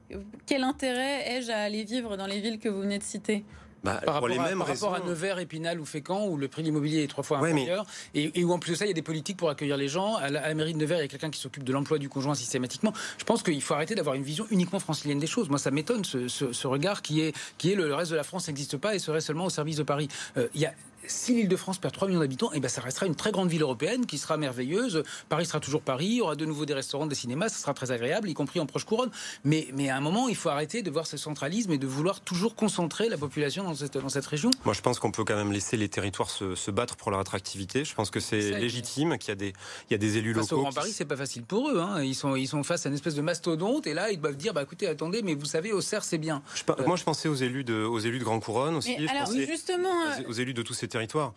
Quel 0.47 0.65
intérêt 0.65 1.37
ai-je 1.37 1.51
à 1.51 1.59
aller 1.59 1.85
vivre 1.85 2.17
dans 2.17 2.27
les 2.27 2.41
villes 2.41 2.59
que 2.59 2.69
vous 2.69 2.81
venez 2.81 2.99
de 2.99 3.05
citer? 3.05 3.45
Bah, 3.85 4.01
par, 4.05 4.15
rapport, 4.15 4.29
les 4.29 4.39
à, 4.39 4.45
mêmes 4.45 4.59
par 4.59 4.69
rapport, 4.69 4.95
à, 4.95 5.01
Nevers, 5.01 5.39
Épinal 5.39 5.81
ou 5.81 5.85
Fécamp, 5.85 6.27
où 6.27 6.37
le 6.37 6.49
prix 6.49 6.63
de 6.63 6.67
l'immobilier 6.67 7.03
est 7.03 7.09
trois 7.09 7.25
fois 7.25 7.39
inférieur, 7.39 7.85
et, 8.15 8.45
où 8.45 8.53
en 8.53 8.59
plus 8.59 8.73
de 8.73 8.77
ça, 8.77 8.85
il 8.85 8.89
y 8.89 8.93
a 8.93 8.95
des 8.95 9.03
politiques 9.03 9.37
pour 9.37 9.51
accueillir 9.51 9.77
les 9.77 9.89
gens. 9.89 10.17
À 10.17 10.31
la, 10.31 10.55
mairie 10.55 10.75
de 10.75 10.79
Nevers, 10.79 10.99
il 10.99 11.03
y 11.03 11.05
a 11.05 11.09
quelqu'un 11.09 11.31
qui 11.31 11.41
s'occupe 11.41 11.65
de 11.65 11.73
l'emploi 11.73 11.99
du 11.99 12.09
conjoint 12.09 12.35
systématiquement. 12.35 12.93
Je 13.19 13.25
pense 13.25 13.43
qu'il 13.43 13.63
faut 13.63 13.75
arrêter 13.75 13.95
d'avoir 13.95 14.15
une 14.15 14.23
vision 14.23 14.47
uniquement 14.51 14.79
francilienne 14.79 15.19
des 15.19 15.27
choses. 15.27 15.49
Moi, 15.49 15.59
ça 15.59 15.71
m'étonne 15.71 16.05
ce, 16.05 16.29
ce, 16.29 16.67
regard 16.67 17.03
qui 17.03 17.21
est, 17.21 17.37
qui 17.59 17.73
est 17.73 17.75
le, 17.75 17.95
reste 17.95 18.11
de 18.11 18.17
la 18.17 18.23
France 18.23 18.49
n'existe 18.49 18.77
pas 18.77 18.95
et 18.95 18.99
serait 18.99 19.21
seulement 19.21 19.47
au 19.47 19.51
service 19.51 19.77
de 19.77 19.83
Paris. 19.83 20.09
Euh, 20.37 20.49
il 20.55 20.61
y 20.61 20.67
a 20.67 20.73
si 21.07 21.35
l'île 21.35 21.49
de 21.49 21.57
France 21.57 21.79
perd 21.79 21.95
3 21.95 22.09
millions 22.09 22.21
d'habitants, 22.21 22.51
eh 22.55 22.61
ben 22.61 22.69
ça 22.69 22.81
restera 22.81 23.07
une 23.07 23.15
très 23.15 23.33
grande 23.33 23.49
ville 23.49 23.63
européenne 23.63 24.07
qui 24.07 24.19
sera 24.19 24.37
merveilleuse. 24.37 25.03
Paris 25.29 25.47
sera 25.47 25.61
toujours 25.61 25.83
Paris, 25.83 26.07
il 26.07 26.17
y 26.17 26.21
aura 26.21 26.37
de 26.37 26.45
nouveau 26.45 26.65
des 26.65 26.75
restaurants, 26.75 27.07
des 27.07 27.15
cinémas, 27.15 27.49
ça 27.49 27.59
sera 27.59 27.75
très 27.75 27.93
agréable, 27.93 28.29
y 28.29 28.35
compris 28.35 28.61
en 28.61 28.67
proche 28.67 28.85
couronne. 28.85 29.11
Mais, 29.45 29.69
mais 29.75 29.91
à 29.91 29.97
un 29.97 30.01
moment, 30.01 30.29
il 30.29 30.37
faut 30.37 30.49
arrêter 30.49 30.83
de 30.83 30.91
voir 30.91 31.07
ce 31.07 31.17
centralisme 31.17 31.73
et 31.73 31.79
de 31.79 31.87
vouloir 31.87 32.21
toujours 32.21 32.55
concentrer 32.55 33.09
la 33.09 33.19
population 33.19 33.65
dans 33.65 33.75
cette, 33.75 33.99
dans 33.99 34.09
cette 34.09 34.27
région. 34.27 34.51
Moi, 34.65 34.75
je 34.75 34.81
pense 34.81 34.99
qu'on 34.99 35.11
peut 35.11 35.25
quand 35.25 35.37
même 35.37 35.53
laisser 35.53 35.77
les 35.77 35.89
territoires 35.89 36.31
se, 36.31 36.55
se 36.55 36.71
battre 36.71 36.97
pour 36.97 37.11
leur 37.11 37.21
attractivité. 37.21 37.85
Je 37.85 37.95
pense 37.95 38.11
que 38.11 38.21
c'est 38.21 38.59
légitime, 38.59 39.19
qu'il 39.19 39.29
y 39.29 39.33
a 39.33 39.37
des, 39.37 39.53
il 39.89 39.93
y 39.93 39.95
a 39.95 39.99
des 39.99 40.17
élus 40.19 40.33
locaux. 40.33 40.57
Au 40.57 40.63
Grand 40.63 40.73
Paris, 40.73 40.93
c'est 40.93 41.05
pas 41.05 41.17
facile 41.17 41.43
pour 41.45 41.71
eux. 41.71 41.81
Hein. 41.81 42.03
Ils, 42.03 42.15
sont, 42.15 42.37
ils 42.37 42.49
sont 42.49 42.63
face 42.63 42.87
à 42.87 42.89
une 42.89 42.95
espèce 42.95 43.15
de 43.15 43.23
mastodonte 43.23 43.87
et 43.87 43.95
là, 43.95 44.11
ils 44.11 44.21
doivent 44.21 44.37
dire 44.37 44.55
bah, 44.55 44.63
écoutez, 44.63 44.87
attendez, 44.87 45.23
mais 45.23 45.35
vous 45.35 45.47
savez, 45.47 45.73
au 45.73 45.83
Auxerre, 45.83 46.05
c'est 46.05 46.19
bien. 46.19 46.43
moi, 46.87 46.95
je 46.95 47.03
pensais 47.03 47.29
aux 47.29 47.35
élus 47.35 47.65
de, 47.65 47.83
aux 47.83 47.99
élus 47.99 48.21
de 48.21 48.25
Grand 48.25 48.39
Couronne 48.39 48.77
aussi. 48.77 48.95
alors, 49.09 49.33
justement, 49.33 49.89
aux, 50.29 50.33
élus 50.33 50.55
de 50.55 50.63
tous 50.63 50.75
ces 50.75 50.87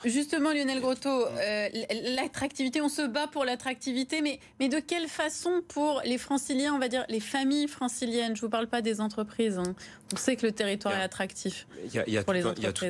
Justement, 0.04 0.52
Lionel 0.52 0.82
Grotto, 0.82 1.10
euh, 1.10 1.70
l'attractivité, 2.16 2.82
on 2.82 2.90
se 2.90 3.02
bat 3.02 3.28
pour 3.28 3.46
l'attractivité, 3.46 4.22
mais, 4.22 4.40
mais 4.60 4.70
de 4.70 4.80
quelle 4.80 5.08
façon 5.08 5.62
pour 5.68 6.02
les 6.06 6.18
franciliens, 6.18 6.74
on 6.74 6.80
va 6.80 6.88
dire 6.88 7.06
les 7.10 7.20
familles 7.20 7.68
franciliennes 7.68 8.36
Je 8.36 8.42
ne 8.42 8.46
vous 8.46 8.50
parle 8.50 8.68
pas 8.68 8.82
des 8.82 9.02
entreprises. 9.02 9.58
Hein. 9.58 9.76
On 10.14 10.18
sait 10.18 10.36
que 10.36 10.46
le 10.46 10.52
territoire 10.52 10.94
est 10.94 11.02
attractif. 11.02 11.68
Il 11.86 11.94
y 11.94 12.18
a, 12.18 12.24
tout, 12.24 12.32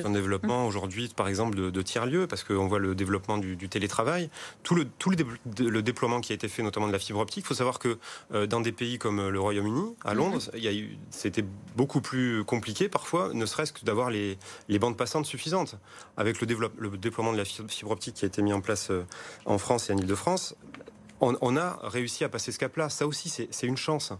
un, 0.04 0.10
développement 0.10 0.62
hum. 0.62 0.66
aujourd'hui, 0.66 1.10
par 1.14 1.28
exemple, 1.28 1.56
de, 1.56 1.82
tiers-lieux, 1.82 2.26
parce 2.26 2.44
qu'on 2.44 2.66
voit 2.66 2.78
le 2.78 2.94
développement 2.94 3.38
du, 3.38 3.56
télétravail. 3.68 4.28
Tout, 4.62 4.74
le, 4.74 4.84
tout 4.84 5.10
le, 5.10 5.82
déploiement 5.82 6.20
qui 6.20 6.32
a 6.32 6.34
été 6.34 6.48
fait, 6.48 6.62
notamment 6.62 6.88
de 6.88 6.92
la 6.92 6.98
fibre 6.98 7.20
optique. 7.20 7.44
Il 7.44 7.48
faut 7.48 7.54
savoir 7.54 7.78
que 7.78 7.98
euh, 8.32 8.46
dans 8.46 8.60
des 8.60 8.72
pays 8.72 8.98
comme 8.98 9.28
le 9.28 9.40
Royaume-Uni, 9.40 9.94
à 10.04 10.10
hum. 10.10 10.18
Londres, 10.18 10.40
c'était 11.10 11.44
beaucoup 11.76 12.00
plus 12.00 12.44
compliqué 12.44 12.88
parfois, 12.88 13.32
ne 13.32 13.46
serait-ce 13.46 13.72
que 13.72 13.84
d'avoir 13.84 14.10
les, 14.10 14.38
les 14.68 14.78
bandes 14.78 14.96
passantes 14.96 15.26
suffisantes. 15.26 15.76
Avec 16.16 16.40
le, 16.40 16.46
le 16.60 16.90
déploiement 16.96 17.32
de 17.32 17.38
la 17.38 17.44
fibre 17.44 17.90
optique 17.90 18.14
qui 18.14 18.24
a 18.24 18.28
été 18.28 18.42
mis 18.42 18.52
en 18.52 18.60
place 18.60 18.90
euh, 18.90 19.06
en 19.44 19.58
France 19.58 19.90
et 19.90 19.92
en 19.92 19.96
Ile-de-France, 19.96 20.56
on, 21.20 21.56
a 21.56 21.78
réussi 21.82 22.24
à 22.24 22.28
passer 22.28 22.52
ce 22.52 22.58
cap-là. 22.58 22.88
Ça 22.88 23.06
aussi, 23.06 23.28
c'est 23.28 23.66
une 23.66 23.76
chance. 23.76 24.12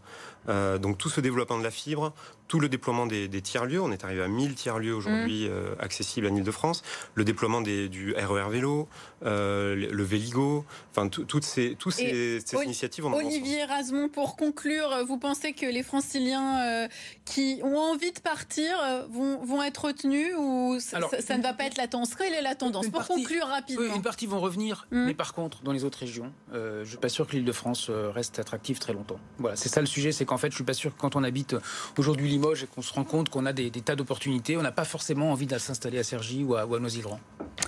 Euh, 0.49 0.79
donc 0.79 0.99
tout 0.99 1.09
ce 1.09 1.21
développement 1.21 1.59
de 1.59 1.65
la 1.65 1.71
fibre, 1.71 2.13
tout 2.49 2.61
le 2.61 2.69
déploiement 2.69 3.07
des, 3.07 3.29
tiers-lieux, 3.43 3.81
on 3.81 3.91
est 3.91 4.05
arrivé 4.05 4.23
à 4.23 4.29
1000 4.29 4.55
tiers-lieux 4.55 4.95
aujourd'hui 4.95 5.47
mmh. 5.47 5.51
euh, 5.51 5.75
accessibles 5.81 6.27
à 6.27 6.31
Ile-de-France, 6.31 6.83
le 7.15 7.25
déploiement 7.25 7.61
des, 7.61 7.89
du 7.89 8.15
RER 8.15 8.49
vélo, 8.49 8.89
euh, 9.25 9.75
le 9.75 10.03
Véligo, 10.05 10.65
enfin 10.93 11.09
toutes 11.09 11.45
ces, 11.45 11.75
toutes 11.77 11.95
ces, 11.95 12.41
initiatives. 12.65 13.07
Olivier 13.07 13.65
Rasmont, 13.65 14.09
pour 14.09 14.37
conclure, 14.37 15.05
vous 15.07 15.19
pensez 15.19 15.53
que 15.53 15.67
les 15.67 15.83
franciliens 15.83 16.89
qui 17.25 17.61
ont 17.65 17.79
envie 17.79 18.13
de 18.13 18.21
partir 18.21 18.77
vont, 19.11 19.45
vont 19.45 19.63
être 19.63 19.87
retenus 19.87 20.33
ou 20.39 20.79
ça, 20.79 20.99
ne 20.99 21.43
va 21.43 21.53
pas 21.53 21.65
être 21.65 21.77
la 21.77 21.89
tendance? 21.89 22.15
Quelle 22.15 22.35
est 22.35 22.43
la 22.43 22.55
tendance? 22.55 22.89
Pour 22.89 23.07
conclure 23.07 23.47
rapidement. 23.47 23.95
une 23.95 24.03
partie 24.03 24.27
vont 24.27 24.41
revenir, 24.41 24.87
mmh. 24.91 25.05
mais 25.07 25.15
par 25.15 25.35
contre, 25.35 25.63
dans 25.63 25.73
les 25.73 25.85
autres 25.85 25.99
régions, 25.99 26.33
je 26.53 26.81
ne 26.81 26.85
suis 26.85 26.97
pas 26.99 27.09
sûr 27.09 27.27
que 27.27 27.33
l'Île-de-France 27.33 27.91
reste 27.91 28.39
attractive 28.39 28.79
très 28.79 28.93
longtemps. 28.93 29.19
Voilà, 29.39 29.57
c'est 29.57 29.69
ça 29.69 29.81
le 29.81 29.87
sujet, 29.87 30.13
c'est 30.13 30.25
qu'en 30.37 30.41
fait, 30.41 30.51
je 30.51 30.57
suis 30.57 30.65
pas 30.65 30.75
sûr 30.75 30.95
que 30.95 31.01
quand 31.01 31.17
on 31.17 31.25
habite 31.25 31.57
aujourd'hui 31.97 32.29
Limoges 32.29 32.65
et 32.65 32.67
qu'on 32.67 32.83
se 32.83 32.93
rend 32.93 33.05
compte 33.05 33.31
qu'on 33.31 33.47
a 33.47 33.55
des, 33.55 33.71
tas 33.71 33.97
d'opportunités, 33.97 34.59
on 34.59 34.63
n'a 34.63 34.71
pas 34.71 34.85
forcément 34.85 35.33
envie 35.33 35.47
de 35.47 35.57
s'installer 35.57 35.99
à 35.99 36.05
Cergy 36.05 36.45
ou 36.45 36.57
à, 36.57 36.63
à 36.63 36.67
Noisy-le-Grand. 36.67 37.19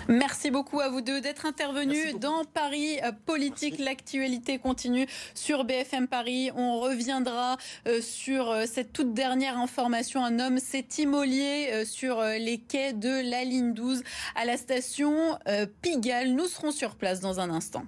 Merci 0.07 0.51
beaucoup 0.51 0.79
à 0.79 0.89
vous 0.89 1.01
deux 1.01 1.19
d'être 1.19 1.47
intervenus 1.47 2.15
dans 2.19 2.45
Paris 2.45 2.99
euh, 3.03 3.11
Politique. 3.25 3.79
L'actualité 3.79 4.59
continue 4.59 5.07
sur 5.33 5.63
BFM 5.63 6.07
Paris. 6.07 6.51
On 6.55 6.79
reviendra 6.79 7.57
euh, 7.87 8.01
sur 8.01 8.51
euh, 8.51 8.65
cette 8.67 8.93
toute 8.93 9.15
dernière 9.15 9.57
information. 9.57 10.23
Un 10.23 10.39
homme 10.39 10.59
s'est 10.59 10.85
immolé 10.99 11.85
sur 11.85 12.21
les 12.21 12.59
quais 12.59 12.93
de 12.93 13.29
la 13.31 13.43
ligne 13.43 13.73
12 13.73 14.03
à 14.35 14.45
la 14.45 14.57
station 14.57 15.39
Pigalle. 15.81 16.33
Nous 16.33 16.45
serons 16.45 16.71
sur 16.71 16.95
place 16.95 17.19
dans 17.19 17.39
un 17.39 17.49
instant. 17.49 17.83